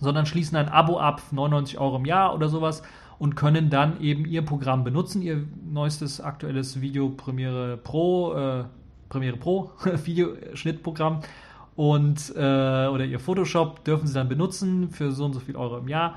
[0.00, 2.82] sondern schließen ein Abo ab, 99 Euro im Jahr oder sowas
[3.18, 8.64] und können dann eben ihr Programm benutzen, ihr neuestes aktuelles Video Premiere Pro, äh,
[9.10, 9.72] Premiere Pro
[10.04, 11.20] Videoschnittprogramm
[11.76, 15.78] und äh, oder ihr Photoshop dürfen sie dann benutzen für so und so viel Euro
[15.78, 16.16] im Jahr.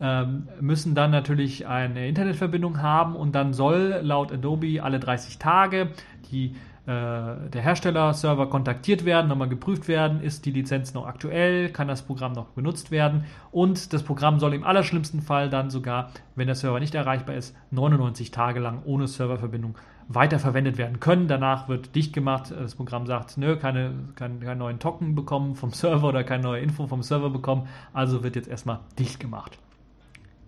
[0.00, 5.90] Ähm, müssen dann natürlich eine Internetverbindung haben und dann soll laut Adobe alle 30 Tage
[6.32, 11.86] die äh, der Hersteller-Server kontaktiert werden, nochmal geprüft werden, ist die Lizenz noch aktuell, kann
[11.86, 16.46] das Programm noch benutzt werden und das Programm soll im allerschlimmsten Fall dann sogar, wenn
[16.46, 19.76] der Server nicht erreichbar ist, 99 Tage lang ohne Serververbindung
[20.08, 21.28] weiterverwendet werden können.
[21.28, 22.50] Danach wird dicht gemacht.
[22.50, 26.60] Das Programm sagt, nö, keine, kein, keinen neuen Token bekommen vom Server oder keine neue
[26.60, 27.68] Info vom Server bekommen.
[27.92, 29.58] Also wird jetzt erstmal dicht gemacht.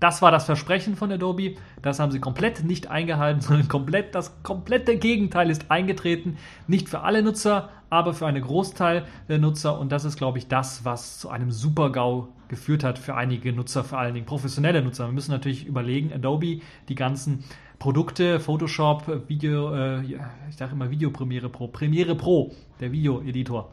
[0.00, 1.54] Das war das Versprechen von Adobe.
[1.80, 6.36] Das haben sie komplett nicht eingehalten, sondern komplett das komplette Gegenteil ist eingetreten.
[6.66, 9.78] Nicht für alle Nutzer, aber für einen Großteil der Nutzer.
[9.78, 13.84] Und das ist, glaube ich, das, was zu einem Super-GAU geführt hat für einige Nutzer,
[13.84, 15.06] vor allen Dingen professionelle Nutzer.
[15.06, 17.44] Wir müssen natürlich überlegen, Adobe, die ganzen
[17.78, 20.02] Produkte, Photoshop, Video, äh,
[20.48, 23.70] ich sage immer Video Premiere Pro, Premiere Pro, der Videoeditor.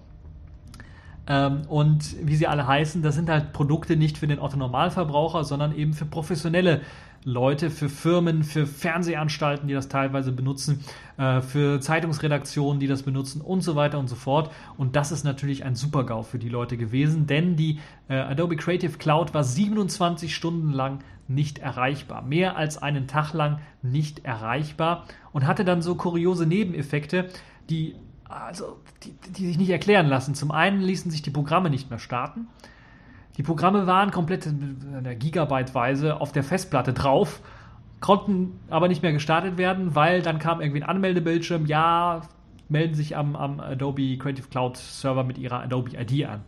[1.28, 5.44] Ähm, und wie sie alle heißen, das sind halt Produkte nicht für den Otto Normalverbraucher,
[5.44, 6.82] sondern eben für professionelle
[7.24, 10.84] Leute, für Firmen, für Fernsehanstalten, die das teilweise benutzen,
[11.18, 14.52] äh, für Zeitungsredaktionen, die das benutzen und so weiter und so fort.
[14.78, 18.98] Und das ist natürlich ein Super-GAU für die Leute gewesen, denn die äh, Adobe Creative
[18.98, 22.24] Cloud war 27 Stunden lang nicht erreichbar.
[22.24, 27.30] Mehr als einen Tag lang nicht erreichbar und hatte dann so kuriose Nebeneffekte,
[27.70, 27.96] die,
[28.28, 30.36] also, die, die sich nicht erklären lassen.
[30.36, 32.48] Zum einen ließen sich die Programme nicht mehr starten.
[33.38, 37.42] Die Programme waren komplett in der Gigabyte-Weise auf der Festplatte drauf,
[38.00, 42.22] konnten aber nicht mehr gestartet werden, weil dann kam irgendwie ein Anmeldebildschirm, ja,
[42.68, 46.42] melden sich am, am Adobe Creative Cloud Server mit ihrer Adobe ID an.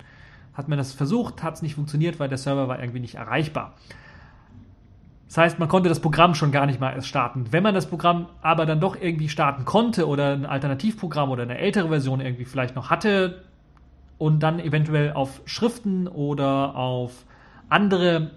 [0.53, 3.73] Hat man das versucht, hat es nicht funktioniert, weil der Server war irgendwie nicht erreichbar.
[5.27, 7.45] Das heißt, man konnte das Programm schon gar nicht mal erst starten.
[7.51, 11.57] Wenn man das Programm aber dann doch irgendwie starten konnte oder ein Alternativprogramm oder eine
[11.57, 13.43] ältere Version irgendwie vielleicht noch hatte,
[14.23, 17.25] und dann eventuell auf Schriften oder auf
[17.67, 18.31] andere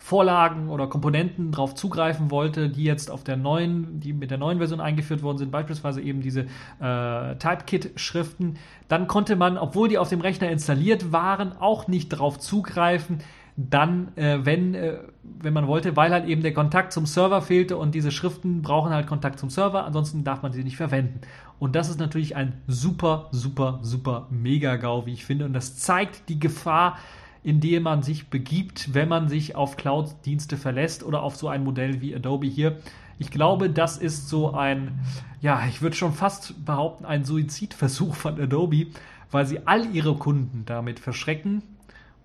[0.00, 4.58] Vorlagen oder Komponenten drauf zugreifen wollte, die jetzt auf der neuen, die mit der neuen
[4.58, 6.46] Version eingeführt worden sind, beispielsweise eben diese
[6.80, 8.56] äh, Typekit-Schriften,
[8.88, 13.20] dann konnte man, obwohl die auf dem Rechner installiert waren, auch nicht drauf zugreifen,
[13.56, 17.76] dann, äh, wenn, äh, wenn man wollte, weil halt eben der Kontakt zum Server fehlte
[17.76, 21.20] und diese Schriften brauchen halt Kontakt zum Server, ansonsten darf man sie nicht verwenden.
[21.60, 25.44] Und das ist natürlich ein super, super, super Mega-GAU, wie ich finde.
[25.44, 26.98] Und das zeigt die Gefahr,
[27.44, 31.62] in die man sich begibt, wenn man sich auf Cloud-Dienste verlässt oder auf so ein
[31.62, 32.78] Modell wie Adobe hier.
[33.18, 34.98] Ich glaube, das ist so ein,
[35.40, 38.86] ja, ich würde schon fast behaupten, ein Suizidversuch von Adobe,
[39.30, 41.62] weil sie all ihre Kunden damit verschrecken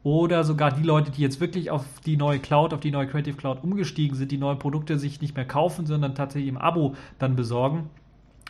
[0.04, 3.36] oder sogar die Leute, die jetzt wirklich auf die neue Cloud, auf die neue Creative
[3.36, 7.36] Cloud umgestiegen sind, die neue Produkte sich nicht mehr kaufen, sondern tatsächlich im Abo dann
[7.36, 7.90] besorgen,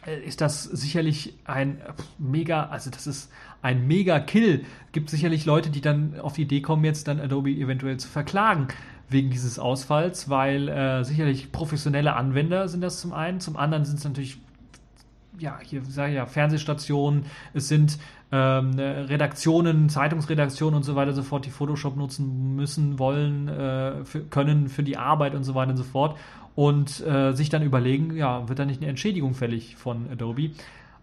[0.05, 1.81] äh, ist das sicherlich ein
[2.17, 3.31] mega, also das ist
[3.61, 4.65] ein mega Kill.
[4.91, 8.67] Gibt sicherlich Leute, die dann auf die Idee kommen, jetzt dann Adobe eventuell zu verklagen
[9.09, 13.97] wegen dieses Ausfalls, weil äh, sicherlich professionelle Anwender sind das zum einen, zum anderen sind
[13.97, 14.37] es natürlich
[15.39, 17.97] ja, hier sage ich ja, Fernsehstationen, es sind
[18.31, 24.69] ähm, Redaktionen, Zeitungsredaktionen und so weiter sofort, die Photoshop nutzen müssen, wollen, äh, für, können
[24.69, 26.17] für die Arbeit und so weiter und so fort
[26.55, 30.51] und äh, sich dann überlegen, ja, wird da nicht eine Entschädigung fällig von Adobe?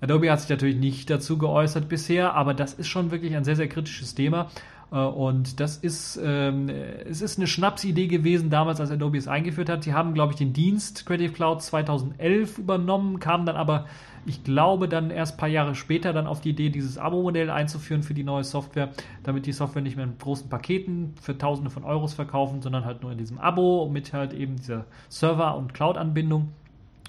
[0.01, 3.57] Adobe hat sich natürlich nicht dazu geäußert bisher, aber das ist schon wirklich ein sehr,
[3.57, 4.51] sehr kritisches Thema.
[4.91, 9.69] Äh, und das ist, ähm, es ist eine Schnapsidee gewesen damals, als Adobe es eingeführt
[9.69, 9.85] hat.
[9.85, 13.87] Sie haben, glaube ich, den Dienst Creative Cloud 2011 übernommen, kamen dann aber
[14.29, 18.03] ich glaube dann erst ein paar Jahre später dann auf die Idee, dieses Abo-Modell einzuführen
[18.03, 18.91] für die neue Software,
[19.23, 23.03] damit die Software nicht mehr in großen Paketen für Tausende von Euros verkaufen, sondern halt
[23.03, 26.49] nur in diesem Abo mit halt eben dieser Server- und Cloud-Anbindung.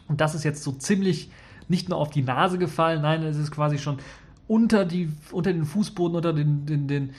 [0.08, 1.32] Und das ist jetzt so ziemlich
[1.68, 3.98] nicht nur auf die Nase gefallen, nein, es ist quasi schon
[4.48, 7.10] unter, die, unter den Fußboden, unter den, den, den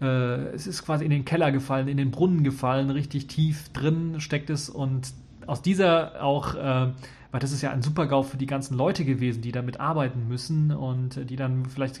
[0.00, 4.50] es ist quasi in den Keller gefallen, in den Brunnen gefallen, richtig tief drin steckt
[4.50, 4.68] es.
[4.68, 5.12] Und
[5.46, 6.92] aus dieser auch äh,
[7.34, 10.70] weil das ist ja ein Super-GAU für die ganzen Leute gewesen, die damit arbeiten müssen
[10.70, 12.00] und die dann vielleicht,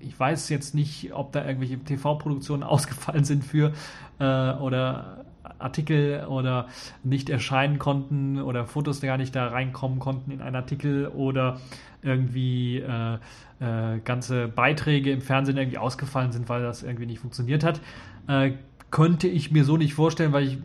[0.00, 3.70] ich weiß jetzt nicht, ob da irgendwelche TV-Produktionen ausgefallen sind für
[4.18, 5.24] äh, oder
[5.62, 6.66] Artikel oder
[7.02, 11.60] nicht erscheinen konnten oder Fotos gar nicht da reinkommen konnten in einen Artikel oder
[12.02, 13.14] irgendwie äh,
[13.60, 17.80] äh, ganze Beiträge im Fernsehen irgendwie ausgefallen sind, weil das irgendwie nicht funktioniert hat.
[18.26, 18.52] Äh,
[18.90, 20.58] könnte ich mir so nicht vorstellen, weil ich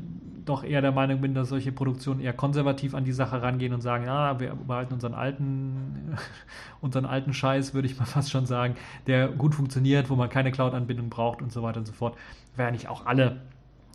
[0.48, 3.82] doch eher der Meinung bin, dass solche Produktionen eher konservativ an die Sache rangehen und
[3.82, 6.18] sagen, ja, wir behalten unseren alten,
[6.82, 8.76] unseren alten Scheiß, würde ich mal fast schon sagen,
[9.08, 12.18] der gut funktioniert, wo man keine Cloud-Anbindung braucht und so weiter und so fort.
[12.56, 13.42] Wäre nicht auch alle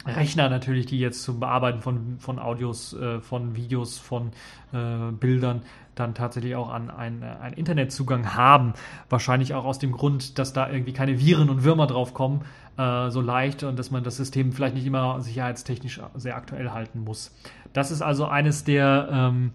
[0.05, 4.32] Rechner natürlich, die jetzt zum Bearbeiten von, von Audios, äh, von Videos, von
[4.72, 5.62] äh, Bildern
[5.95, 8.72] dann tatsächlich auch an einen, einen Internetzugang haben.
[9.11, 12.43] Wahrscheinlich auch aus dem Grund, dass da irgendwie keine Viren und Würmer drauf kommen,
[12.78, 17.05] äh, so leicht und dass man das System vielleicht nicht immer sicherheitstechnisch sehr aktuell halten
[17.05, 17.34] muss.
[17.72, 19.53] Das ist also eines der ähm,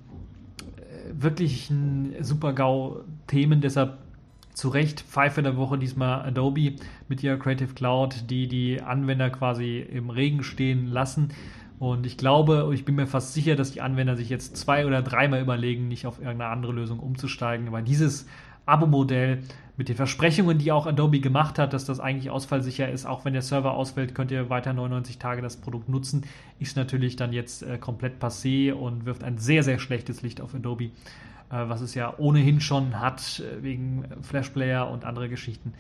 [1.12, 3.98] wirklichen Super-GAU-Themen, deshalb
[4.58, 6.74] zu Recht Pfeife der Woche diesmal Adobe
[7.08, 11.30] mit ihrer Creative Cloud, die die Anwender quasi im Regen stehen lassen.
[11.78, 14.88] Und ich glaube, und ich bin mir fast sicher, dass die Anwender sich jetzt zwei
[14.88, 18.26] oder dreimal überlegen, nicht auf irgendeine andere Lösung umzusteigen, weil dieses
[18.66, 19.44] Abo-Modell
[19.78, 23.34] mit den Versprechungen, die auch Adobe gemacht hat, dass das eigentlich ausfallsicher ist, auch wenn
[23.34, 26.24] der Server ausfällt, könnt ihr weiter 99 Tage das Produkt nutzen,
[26.58, 30.56] ist natürlich dann jetzt äh, komplett passé und wirft ein sehr, sehr schlechtes Licht auf
[30.56, 30.90] Adobe,
[31.56, 35.74] was es ja ohnehin schon hat, äh, wegen Flashplayer und andere Geschichten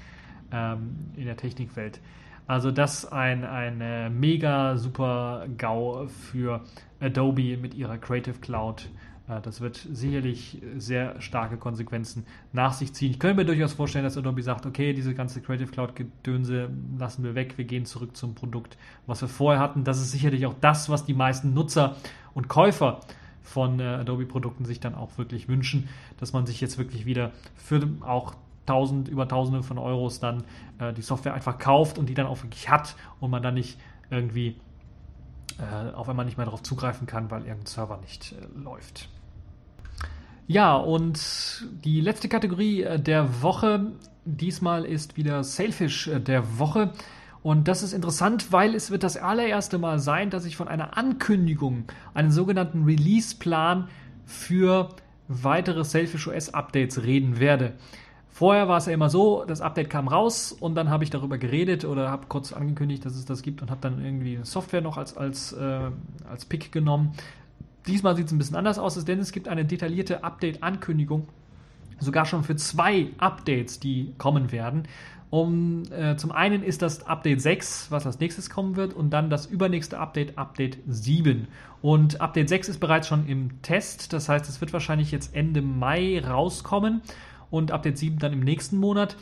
[0.51, 1.99] ähm, in der Technikwelt.
[2.47, 6.61] Also das ein, ein mega super GAU für
[7.01, 8.89] Adobe mit ihrer Creative Cloud
[9.27, 13.11] Äh, das wird sicherlich sehr starke Konsequenzen nach sich ziehen.
[13.11, 17.35] Ich könnte mir durchaus vorstellen, dass Adobe sagt, okay, diese ganze Creative Cloud-Gedönse lassen wir
[17.35, 19.83] weg, wir gehen zurück zum Produkt, was wir vorher hatten.
[19.83, 21.95] Das ist sicherlich auch das, was die meisten Nutzer
[22.33, 23.01] und Käufer
[23.47, 27.87] von äh, Adobe-Produkten sich dann auch wirklich wünschen, dass man sich jetzt wirklich wieder für
[28.01, 28.35] auch
[28.65, 30.43] tausend, über Tausende von Euros dann
[30.79, 33.79] äh, die Software einfach kauft und die dann auch wirklich hat und man dann nicht
[34.09, 34.57] irgendwie
[35.57, 39.09] äh, auf einmal nicht mehr darauf zugreifen kann, weil irgendein Server nicht äh, läuft.
[40.45, 43.93] Ja, und die letzte Kategorie äh, der Woche,
[44.25, 46.93] diesmal ist wieder Sailfish äh, der Woche.
[47.47, 50.97] Und das ist interessant, weil es wird das allererste Mal sein, dass ich von einer
[50.97, 53.87] Ankündigung, einen sogenannten Release-Plan
[54.25, 54.89] für
[55.29, 57.71] weitere Selfish OS Updates reden werde.
[58.27, 61.37] Vorher war es ja immer so, das Update kam raus und dann habe ich darüber
[61.37, 64.97] geredet oder habe kurz angekündigt, dass es das gibt und habe dann irgendwie Software noch
[64.97, 65.79] als, als, äh,
[66.29, 67.13] als Pick genommen.
[67.87, 71.29] Diesmal sieht es ein bisschen anders aus, denn es gibt eine detaillierte Update-Ankündigung,
[71.97, 74.83] sogar schon für zwei Updates, die kommen werden.
[75.29, 79.29] Um, äh, zum einen ist das Update 6, was als nächstes kommen wird, und dann
[79.29, 81.47] das übernächste Update, Update 7.
[81.81, 85.61] Und Update 6 ist bereits schon im Test, das heißt, es wird wahrscheinlich jetzt Ende
[85.61, 87.01] Mai rauskommen
[87.49, 89.17] und Update 7 dann im nächsten Monat.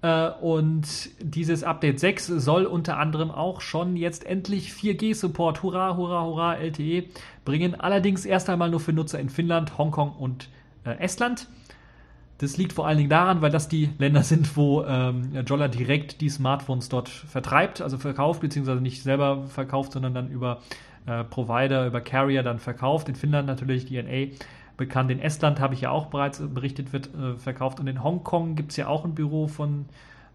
[0.00, 6.24] Äh, und dieses Update 6 soll unter anderem auch schon jetzt endlich 4G-Support, hurra, hurra,
[6.24, 7.04] hurra, LTE
[7.44, 7.78] bringen.
[7.78, 10.48] Allerdings erst einmal nur für Nutzer in Finnland, Hongkong und
[10.84, 11.46] äh, Estland.
[12.38, 16.20] Das liegt vor allen Dingen daran, weil das die Länder sind, wo ähm, Jolla direkt
[16.20, 20.60] die Smartphones dort vertreibt, also verkauft, beziehungsweise nicht selber verkauft, sondern dann über
[21.06, 23.08] äh, Provider, über Carrier dann verkauft.
[23.08, 24.36] In Finnland natürlich DNA
[24.76, 25.10] bekannt.
[25.10, 27.80] In Estland habe ich ja auch bereits berichtet, wird äh, verkauft.
[27.80, 29.86] Und in Hongkong gibt es ja auch ein Büro von,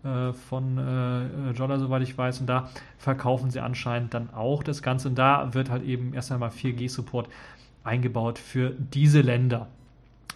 [0.03, 2.41] äh, von äh, Jolla, soweit ich weiß.
[2.41, 5.09] Und da verkaufen sie anscheinend dann auch das Ganze.
[5.09, 7.29] Und da wird halt eben erst einmal 4G-Support
[7.83, 9.67] eingebaut für diese Länder.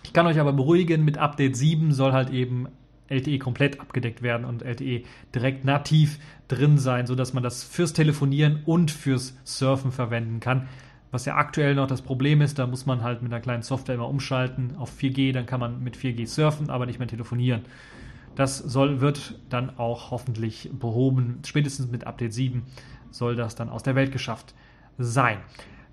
[0.04, 2.68] Ich kann euch aber beruhigen, mit Update 7 soll halt eben
[3.08, 5.04] LTE komplett abgedeckt werden und LTE
[5.36, 10.68] direkt nativ drin sein, sodass man das fürs Telefonieren und fürs Surfen verwenden kann
[11.12, 13.96] was ja aktuell noch das Problem ist, da muss man halt mit einer kleinen Software
[13.96, 17.64] immer umschalten auf 4G, dann kann man mit 4G surfen, aber nicht mehr telefonieren.
[18.36, 21.40] Das soll, wird dann auch hoffentlich behoben.
[21.46, 22.64] Spätestens mit Update 7
[23.12, 24.56] soll das dann aus der Welt geschafft
[24.98, 25.40] sein.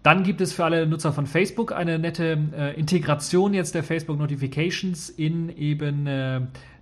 [0.09, 4.19] Dann gibt es für alle Nutzer von Facebook eine nette äh, Integration jetzt der Facebook
[4.19, 6.41] Notifications in eben äh,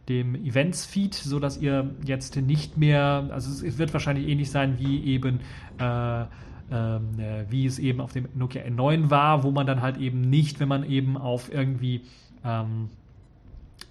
[0.08, 5.40] dem Events-Feed, sodass ihr jetzt nicht mehr, also es wird wahrscheinlich ähnlich sein wie eben
[5.80, 9.96] äh, ähm, äh, wie es eben auf dem Nokia N9 war, wo man dann halt
[9.96, 12.02] eben nicht, wenn man eben auf irgendwie
[12.44, 12.90] ähm,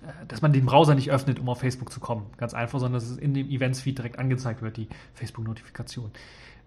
[0.02, 2.28] äh, dass man den Browser nicht öffnet, um auf Facebook zu kommen.
[2.38, 6.12] Ganz einfach, sondern dass es in dem Events-Feed direkt angezeigt wird, die Facebook-Notifikation.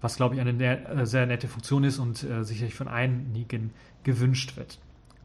[0.01, 3.73] Was, glaube ich, eine äh, sehr nette Funktion ist und äh, sicherlich von einigen
[4.05, 4.79] gewünscht wird.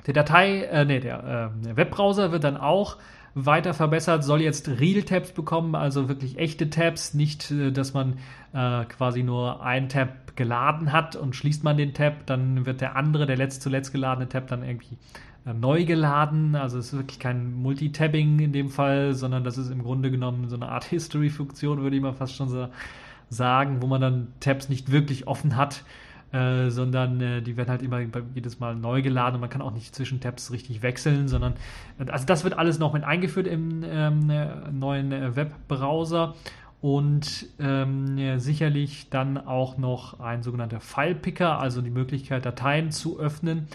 [0.07, 2.97] Der Datei, äh, nee, der, äh, der Webbrowser wird dann auch
[3.36, 8.17] weiter verbessert, soll jetzt Real-Tabs bekommen, also wirklich echte Tabs, nicht, äh, dass man
[8.53, 12.95] äh, quasi nur einen Tab geladen hat und schließt man den Tab, dann wird der
[12.95, 14.97] andere, der letzt zuletzt geladene Tab dann irgendwie
[15.45, 16.55] äh, neu geladen.
[16.55, 20.49] Also es ist wirklich kein Multitabbing in dem Fall, sondern das ist im Grunde genommen
[20.49, 22.67] so eine Art History-Funktion, würde ich mal fast schon so
[23.34, 25.84] sagen, wo man dann Tabs nicht wirklich offen hat
[26.34, 28.01] äh, sondern äh, die werden halt immer
[28.34, 31.53] jedes Mal neu geladen und man kann auch nicht zwischen Tabs richtig wechseln, sondern
[31.99, 36.34] äh, also das wird alles noch mit eingeführt im ähm, äh, neuen Webbrowser
[36.81, 43.67] und ähm, sicherlich dann auch noch ein sogenannter File-Picker, also die Möglichkeit, Dateien zu öffnen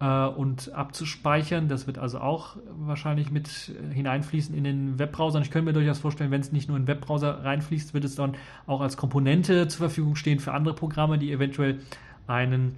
[0.00, 1.68] äh, und abzuspeichern.
[1.68, 3.48] Das wird also auch wahrscheinlich mit
[3.92, 5.40] hineinfließen in den Webbrowser.
[5.40, 8.14] Ich könnte mir durchaus vorstellen, wenn es nicht nur in den Webbrowser reinfließt, wird es
[8.14, 8.36] dann
[8.66, 11.80] auch als Komponente zur Verfügung stehen für andere Programme, die eventuell
[12.26, 12.76] einen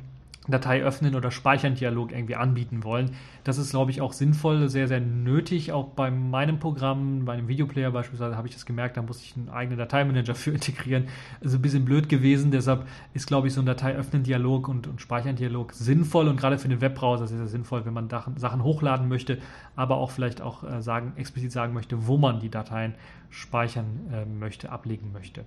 [0.49, 3.13] Datei öffnen oder speichern Dialog irgendwie anbieten wollen.
[3.45, 5.71] Das ist, glaube ich, auch sinnvoll, sehr, sehr nötig.
[5.71, 9.37] Auch bei meinem Programm, bei einem Videoplayer beispielsweise, habe ich das gemerkt, da musste ich
[9.37, 11.07] einen eigenen Dateimanager für integrieren.
[11.41, 12.51] Also ein bisschen blöd gewesen.
[12.51, 16.37] Deshalb ist, glaube ich, so ein Datei öffnen Dialog und, und speichern Dialog sinnvoll und
[16.37, 19.39] gerade für den Webbrowser sehr, sehr sinnvoll, wenn man Sachen hochladen möchte,
[19.77, 22.95] aber auch vielleicht auch äh, sagen, explizit sagen möchte, wo man die Dateien
[23.31, 25.45] speichern äh, möchte, ablegen möchte.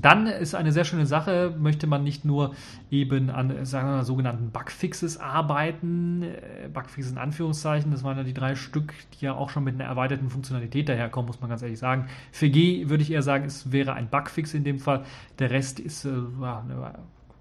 [0.00, 2.54] Dann ist eine sehr schöne Sache, möchte man nicht nur
[2.90, 8.34] eben an sagen wir, sogenannten Bugfixes arbeiten, äh, Bugfixes in Anführungszeichen, das waren ja die
[8.34, 11.78] drei Stück, die ja auch schon mit einer erweiterten Funktionalität daherkommen, muss man ganz ehrlich
[11.78, 12.06] sagen.
[12.30, 15.04] Für G würde ich eher sagen, es wäre ein Bugfix in dem Fall.
[15.38, 16.94] Der Rest ist äh, eine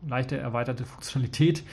[0.07, 1.63] leichte erweiterte Funktionalität.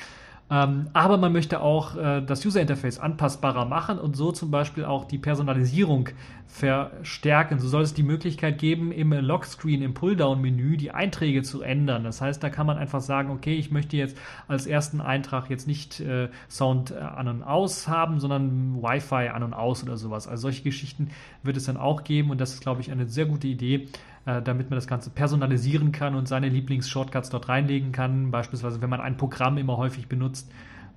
[0.50, 4.84] Ähm, aber man möchte auch äh, das User Interface anpassbarer machen und so zum Beispiel
[4.84, 6.10] auch die Personalisierung
[6.46, 7.58] verstärken.
[7.58, 12.04] So soll es die Möglichkeit geben, im Lockscreen, im Pulldown-Menü die Einträge zu ändern.
[12.04, 15.66] Das heißt, da kann man einfach sagen, okay, ich möchte jetzt als ersten Eintrag jetzt
[15.66, 20.28] nicht äh, Sound äh, an und aus haben, sondern Wi-Fi an und aus oder sowas.
[20.28, 21.08] Also solche Geschichten
[21.42, 23.88] wird es dann auch geben und das ist, glaube ich, eine sehr gute Idee,
[24.26, 28.30] äh, damit man das Ganze personalisieren kann und seine Lieblings-Shortcuts dort reinlegen kann.
[28.30, 30.50] Beispielsweise, wenn man ein Programm immer häufig benutzt,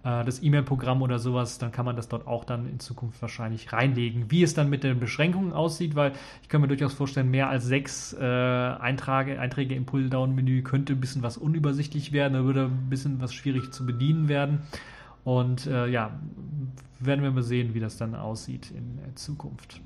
[0.03, 3.73] äh, das E-Mail-Programm oder sowas, dann kann man das dort auch dann in Zukunft wahrscheinlich
[3.73, 4.31] reinlegen.
[4.31, 7.65] Wie es dann mit den Beschränkungen aussieht, weil ich kann mir durchaus vorstellen, mehr als
[7.65, 12.89] sechs äh, Einträge, Einträge im Pull-Down-Menü könnte ein bisschen was unübersichtlich werden, da würde ein
[12.89, 14.59] bisschen was schwierig zu bedienen werden.
[15.25, 16.17] Und äh, ja,
[16.99, 19.81] werden wir mal sehen, wie das dann aussieht in Zukunft.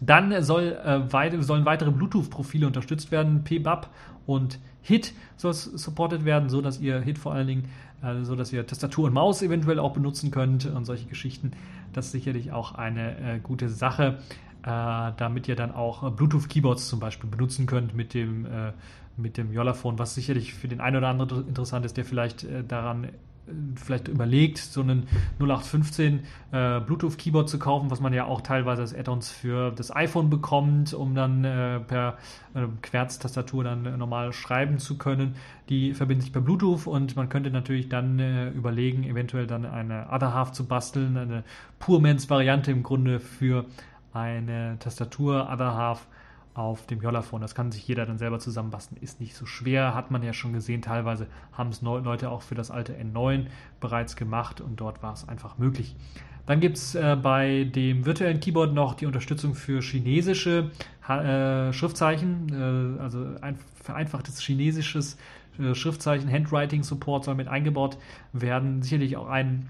[0.00, 3.44] Dann soll, äh, weit, sollen weitere Bluetooth-Profile unterstützt werden.
[3.44, 3.88] PBAP
[4.26, 7.64] und HIT soll supported werden, so dass ihr HIT vor allen Dingen,
[8.02, 11.52] äh, so ihr Tastatur und Maus eventuell auch benutzen könnt und solche Geschichten.
[11.92, 14.18] Das ist sicherlich auch eine äh, gute Sache,
[14.62, 18.72] äh, damit ihr dann auch Bluetooth-Keyboards zum Beispiel benutzen könnt mit dem äh,
[19.18, 22.62] mit dem Jollaphone, was sicherlich für den einen oder anderen interessant ist, der vielleicht äh,
[22.62, 23.08] daran
[23.76, 25.06] vielleicht überlegt, so einen
[25.38, 26.20] 0815
[26.52, 30.94] äh, Bluetooth-Keyboard zu kaufen, was man ja auch teilweise als Add-ons für das iPhone bekommt,
[30.94, 32.18] um dann äh, per
[32.54, 35.36] äh, Querz-Tastatur dann äh, normal schreiben zu können.
[35.68, 40.08] Die verbinden sich per Bluetooth und man könnte natürlich dann äh, überlegen, eventuell dann eine
[40.10, 41.44] Other Half zu basteln, eine
[41.78, 43.64] Purmans-Variante im Grunde für
[44.12, 46.06] eine Tastatur Other Half
[46.58, 47.40] auf dem Jollaphone.
[47.40, 49.00] Das kann sich jeder dann selber zusammenbasteln.
[49.00, 50.82] Ist nicht so schwer, hat man ja schon gesehen.
[50.82, 53.46] Teilweise haben es Leute auch für das alte N9
[53.80, 55.94] bereits gemacht und dort war es einfach möglich.
[56.46, 60.70] Dann gibt es äh, bei dem virtuellen Keyboard noch die Unterstützung für chinesische
[61.08, 65.16] äh, Schriftzeichen, äh, also ein vereinfachtes chinesisches
[65.58, 67.98] äh, Schriftzeichen, Handwriting Support soll mit eingebaut
[68.32, 68.82] werden.
[68.82, 69.68] Sicherlich auch ein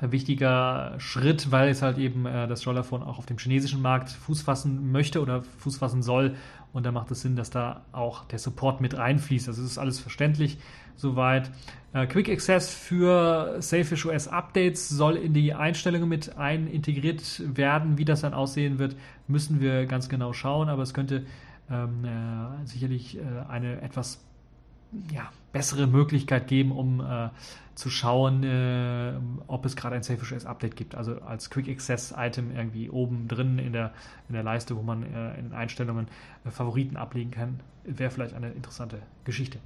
[0.00, 4.42] wichtiger Schritt, weil es halt eben äh, das Jollaphone auch auf dem chinesischen Markt Fuß
[4.42, 6.34] fassen möchte oder Fuß fassen soll.
[6.72, 9.48] Und da macht es Sinn, dass da auch der Support mit reinfließt.
[9.48, 10.58] Also es ist alles verständlich
[10.96, 11.50] soweit.
[11.92, 17.98] Äh, Quick Access für Safish OS Updates soll in die Einstellungen mit ein integriert werden.
[17.98, 18.96] Wie das dann aussehen wird,
[19.26, 20.68] müssen wir ganz genau schauen.
[20.68, 21.26] Aber es könnte
[21.70, 24.24] ähm, äh, sicherlich äh, eine etwas
[25.12, 27.28] ja, bessere Möglichkeit geben, um äh,
[27.74, 29.14] zu schauen, äh,
[29.46, 30.94] ob es gerade ein SafeOS Update gibt.
[30.94, 33.92] Also als Quick Access Item irgendwie oben drin in der,
[34.28, 36.08] in der Leiste, wo man äh, in den Einstellungen
[36.44, 39.58] äh, Favoriten ablegen kann, wäre vielleicht eine interessante Geschichte.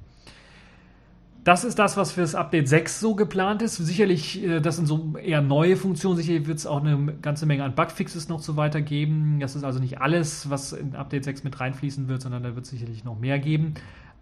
[1.43, 3.77] Das ist das, was für das Update 6 so geplant ist.
[3.77, 6.17] Sicherlich, äh, das sind so eher neue Funktionen.
[6.17, 9.41] Sicherlich wird es auch eine ganze Menge an Bugfixes noch so weiter geben.
[9.41, 12.65] Das ist also nicht alles, was in Update 6 mit reinfließen wird, sondern da wird
[12.65, 13.75] es sicherlich noch mehr geben.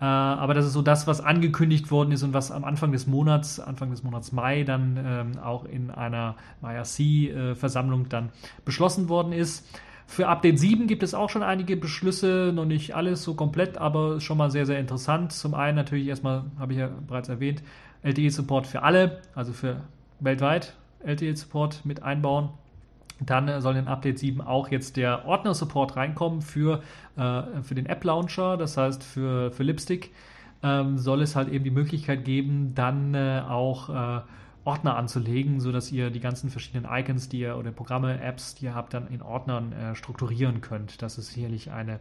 [0.03, 3.07] Äh, aber das ist so das, was angekündigt worden ist und was am Anfang des
[3.07, 8.31] Monats, Anfang des Monats Mai, dann ähm, auch in einer IRC-Versammlung äh, dann
[8.65, 9.65] beschlossen worden ist.
[10.09, 14.21] Für Update 7 gibt es auch schon einige Beschlüsse, noch nicht alles so komplett, aber
[14.21, 15.31] schon mal sehr, sehr interessant.
[15.31, 17.63] Zum einen natürlich erstmal, habe ich ja bereits erwähnt,
[18.03, 19.83] LTE-Support für alle, also für
[20.19, 20.75] weltweit
[21.05, 22.49] LTE-Support mit einbauen.
[23.27, 26.83] Dann soll in Update 7 auch jetzt der Ordner-Support reinkommen für,
[27.17, 30.13] äh, für den App-Launcher, das heißt für, für Lipstick.
[30.63, 34.21] Ähm, soll es halt eben die Möglichkeit geben, dann äh, auch äh,
[34.65, 38.75] Ordner anzulegen, sodass ihr die ganzen verschiedenen Icons, die ihr oder Programme, Apps, die ihr
[38.75, 41.03] habt, dann in Ordnern äh, strukturieren könnt.
[41.03, 42.01] Das ist sicherlich eine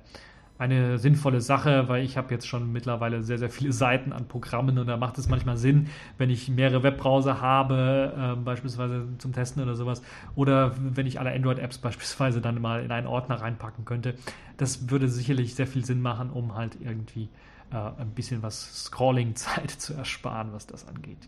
[0.62, 4.78] eine sinnvolle Sache, weil ich habe jetzt schon mittlerweile sehr, sehr viele Seiten an Programmen
[4.78, 5.88] und da macht es manchmal Sinn,
[6.20, 10.04] wenn ich mehrere Webbrowser habe, äh, beispielsweise zum Testen oder sowas,
[10.36, 14.14] oder wenn ich alle Android-Apps beispielsweise dann mal in einen Ordner reinpacken könnte.
[14.58, 17.30] Das würde sicherlich sehr viel Sinn machen, um halt irgendwie
[17.72, 21.28] äh, ein bisschen was Scrolling-Zeit zu ersparen, was das angeht.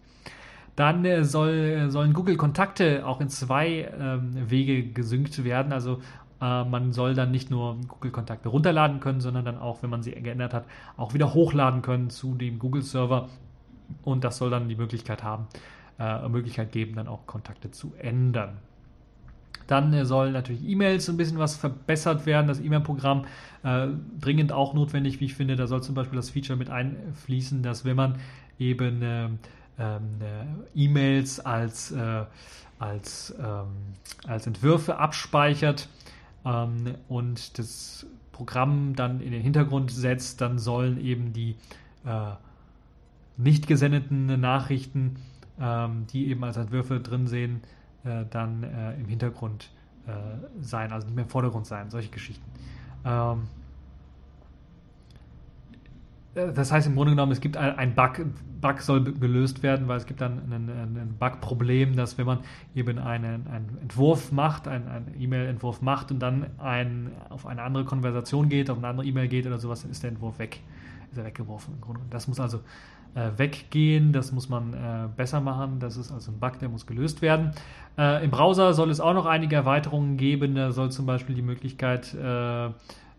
[0.76, 5.72] Dann äh, soll, sollen Google-Kontakte auch in zwei ähm, Wege gesynkt werden.
[5.72, 6.02] Also
[6.42, 10.12] äh, man soll dann nicht nur Google-Kontakte runterladen können, sondern dann auch, wenn man sie
[10.12, 10.66] geändert hat,
[10.98, 13.30] auch wieder hochladen können zu dem Google-Server.
[14.04, 15.48] Und das soll dann die Möglichkeit haben,
[16.00, 18.58] äh, Möglichkeit geben, dann auch Kontakte zu ändern.
[19.68, 23.26] Dann äh, soll natürlich E-Mails ein bisschen was verbessert werden, das E-Mail-Programm
[23.64, 23.88] äh,
[24.20, 25.56] dringend auch notwendig, wie ich finde.
[25.56, 28.18] Da soll zum Beispiel das Feature mit einfließen, dass wenn man
[28.60, 29.40] eben äh, ähm,
[30.22, 31.94] äh, E-Mails als,
[32.80, 33.68] als, ähm,
[34.28, 35.88] als Entwürfe abspeichert,
[36.46, 41.56] ähm, und das Programm dann in den Hintergrund setzt, dann sollen eben die
[42.06, 42.32] äh,
[43.38, 45.18] nicht gesendeten Nachrichten,
[45.60, 47.62] ähm, die eben als Entwürfe drin sehen,
[48.04, 49.70] äh, dann äh, im Hintergrund
[50.08, 50.12] äh,
[50.62, 52.44] sein, also nicht mehr im Vordergrund sein, solche Geschichten.
[53.06, 53.44] Ähm,
[56.36, 58.26] äh, das heißt im Grunde genommen, es gibt ein Bug,
[58.64, 62.40] Bug soll gelöst werden, weil es gibt dann ein, ein Bug-Problem, dass wenn man
[62.74, 68.50] eben einen, einen Entwurf macht, einen, E-Mail-Entwurf macht und dann ein, auf eine andere Konversation
[68.50, 70.62] geht, auf eine andere E-Mail geht oder sowas, ist der Entwurf weg.
[71.12, 72.02] Ist er weggeworfen im Grunde.
[72.10, 72.62] Das muss also
[73.14, 76.88] äh, weggehen, das muss man äh, besser machen, das ist also ein Bug, der muss
[76.88, 77.52] gelöst werden.
[77.98, 81.44] Äh, Im Browser soll es auch noch einige Erweiterungen geben, da soll zum Beispiel die
[81.44, 82.16] Möglichkeit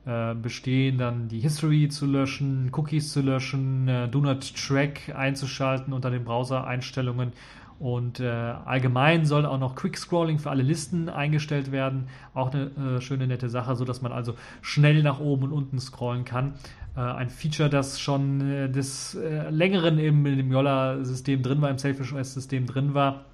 [0.06, 5.14] äh, äh, bestehen, dann die History zu löschen, Cookies zu löschen, äh, Do Not Track
[5.14, 7.32] einzuschalten unter den Browser-Einstellungen.
[7.78, 12.08] Und äh, allgemein soll auch noch Quick Scrolling für alle Listen eingestellt werden.
[12.34, 16.26] Auch eine äh, schöne, nette Sache, sodass man also schnell nach oben und unten scrollen
[16.26, 16.52] kann.
[16.96, 19.16] Äh, ein Feature, das schon äh, des
[19.48, 23.24] längeren im, im Yolla-System drin war, im Selfish OS-System drin war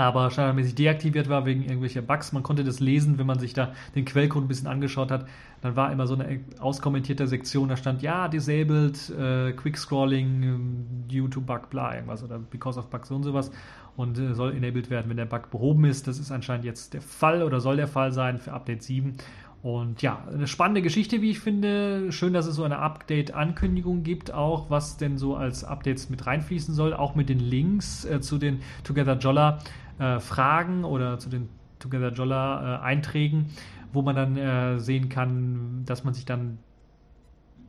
[0.00, 2.32] aber standardmäßig deaktiviert war wegen irgendwelcher Bugs.
[2.32, 5.26] Man konnte das lesen, wenn man sich da den Quellcode ein bisschen angeschaut hat.
[5.60, 10.86] Dann war immer so eine auskommentierte Sektion, da stand ja, disabled, äh, quick scrolling, ähm,
[11.08, 13.50] due to bug, bla, irgendwas oder because of bugs und sowas
[13.96, 16.06] und äh, soll enabled werden, wenn der Bug behoben ist.
[16.06, 19.16] Das ist anscheinend jetzt der Fall oder soll der Fall sein für Update 7.
[19.62, 22.12] Und ja, eine spannende Geschichte, wie ich finde.
[22.12, 26.74] Schön, dass es so eine Update-Ankündigung gibt, auch was denn so als Updates mit reinfließen
[26.74, 29.58] soll, auch mit den Links äh, zu den Together Jolla
[30.00, 31.48] äh, Fragen oder zu den
[31.78, 33.46] Together Jolla äh, Einträgen,
[33.92, 36.58] wo man dann äh, sehen kann, dass man sich dann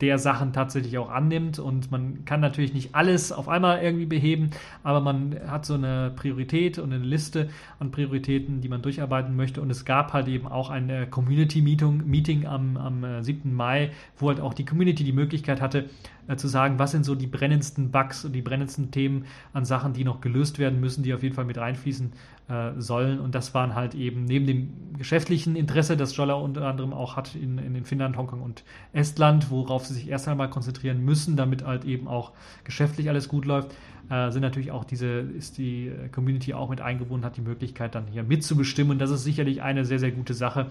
[0.02, 1.60] der Sachen tatsächlich auch annimmt.
[1.60, 4.50] Und man kann natürlich nicht alles auf einmal irgendwie beheben,
[4.84, 7.50] aber man hat so eine Priorität und eine Liste
[7.80, 9.62] an Prioritäten, die man durcharbeiten möchte.
[9.62, 13.50] Und es gab halt eben auch ein Community-Meeting Meeting am, am 7.
[13.50, 15.90] Äh, Mai, wo halt auch die Community die Möglichkeit hatte,
[16.28, 19.94] äh, zu sagen, was sind so die brennendsten Bugs und die brennendsten Themen an Sachen,
[19.94, 22.12] die noch gelöst werden müssen, die auf jeden Fall mit reinfließen
[22.48, 23.20] äh, sollen.
[23.20, 27.36] Und das waren halt eben neben dem geschäftlichen Interesse, das Jolla unter anderem auch hat
[27.36, 31.86] in, in Finnland, Hongkong und Estland, worauf sie sich erst einmal konzentrieren müssen, damit halt
[31.86, 32.32] eben auch
[32.64, 33.74] geschäftlich alles gut läuft,
[34.10, 38.08] äh, sind natürlich auch diese, ist die Community auch mit eingebunden, hat die Möglichkeit dann
[38.08, 38.92] hier mitzubestimmen.
[38.92, 40.68] Und das ist sicherlich eine sehr, sehr gute Sache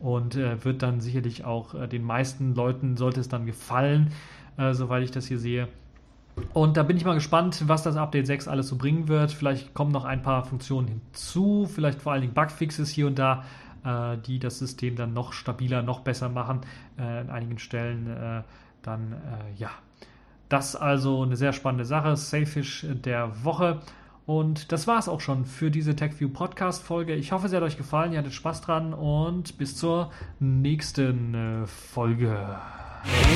[0.00, 4.10] und äh, wird dann sicherlich auch äh, den meisten Leuten, sollte es dann gefallen,
[4.56, 5.68] äh, soweit ich das hier sehe.
[6.54, 9.32] Und da bin ich mal gespannt, was das Update 6 alles so bringen wird.
[9.32, 13.44] Vielleicht kommen noch ein paar Funktionen hinzu, vielleicht vor allen Dingen Bugfixes hier und da,
[13.84, 16.60] äh, die das System dann noch stabiler, noch besser machen.
[16.96, 18.42] Äh, an einigen Stellen äh,
[18.82, 19.70] dann, äh, ja.
[20.48, 22.14] Das also eine sehr spannende Sache.
[22.16, 23.80] Safish der Woche.
[24.26, 27.14] Und das war es auch schon für diese TechView Podcast Folge.
[27.14, 31.66] Ich hoffe, es hat euch gefallen, ihr hattet Spaß dran und bis zur nächsten äh,
[31.66, 32.56] Folge.
[33.04, 33.32] Yeah.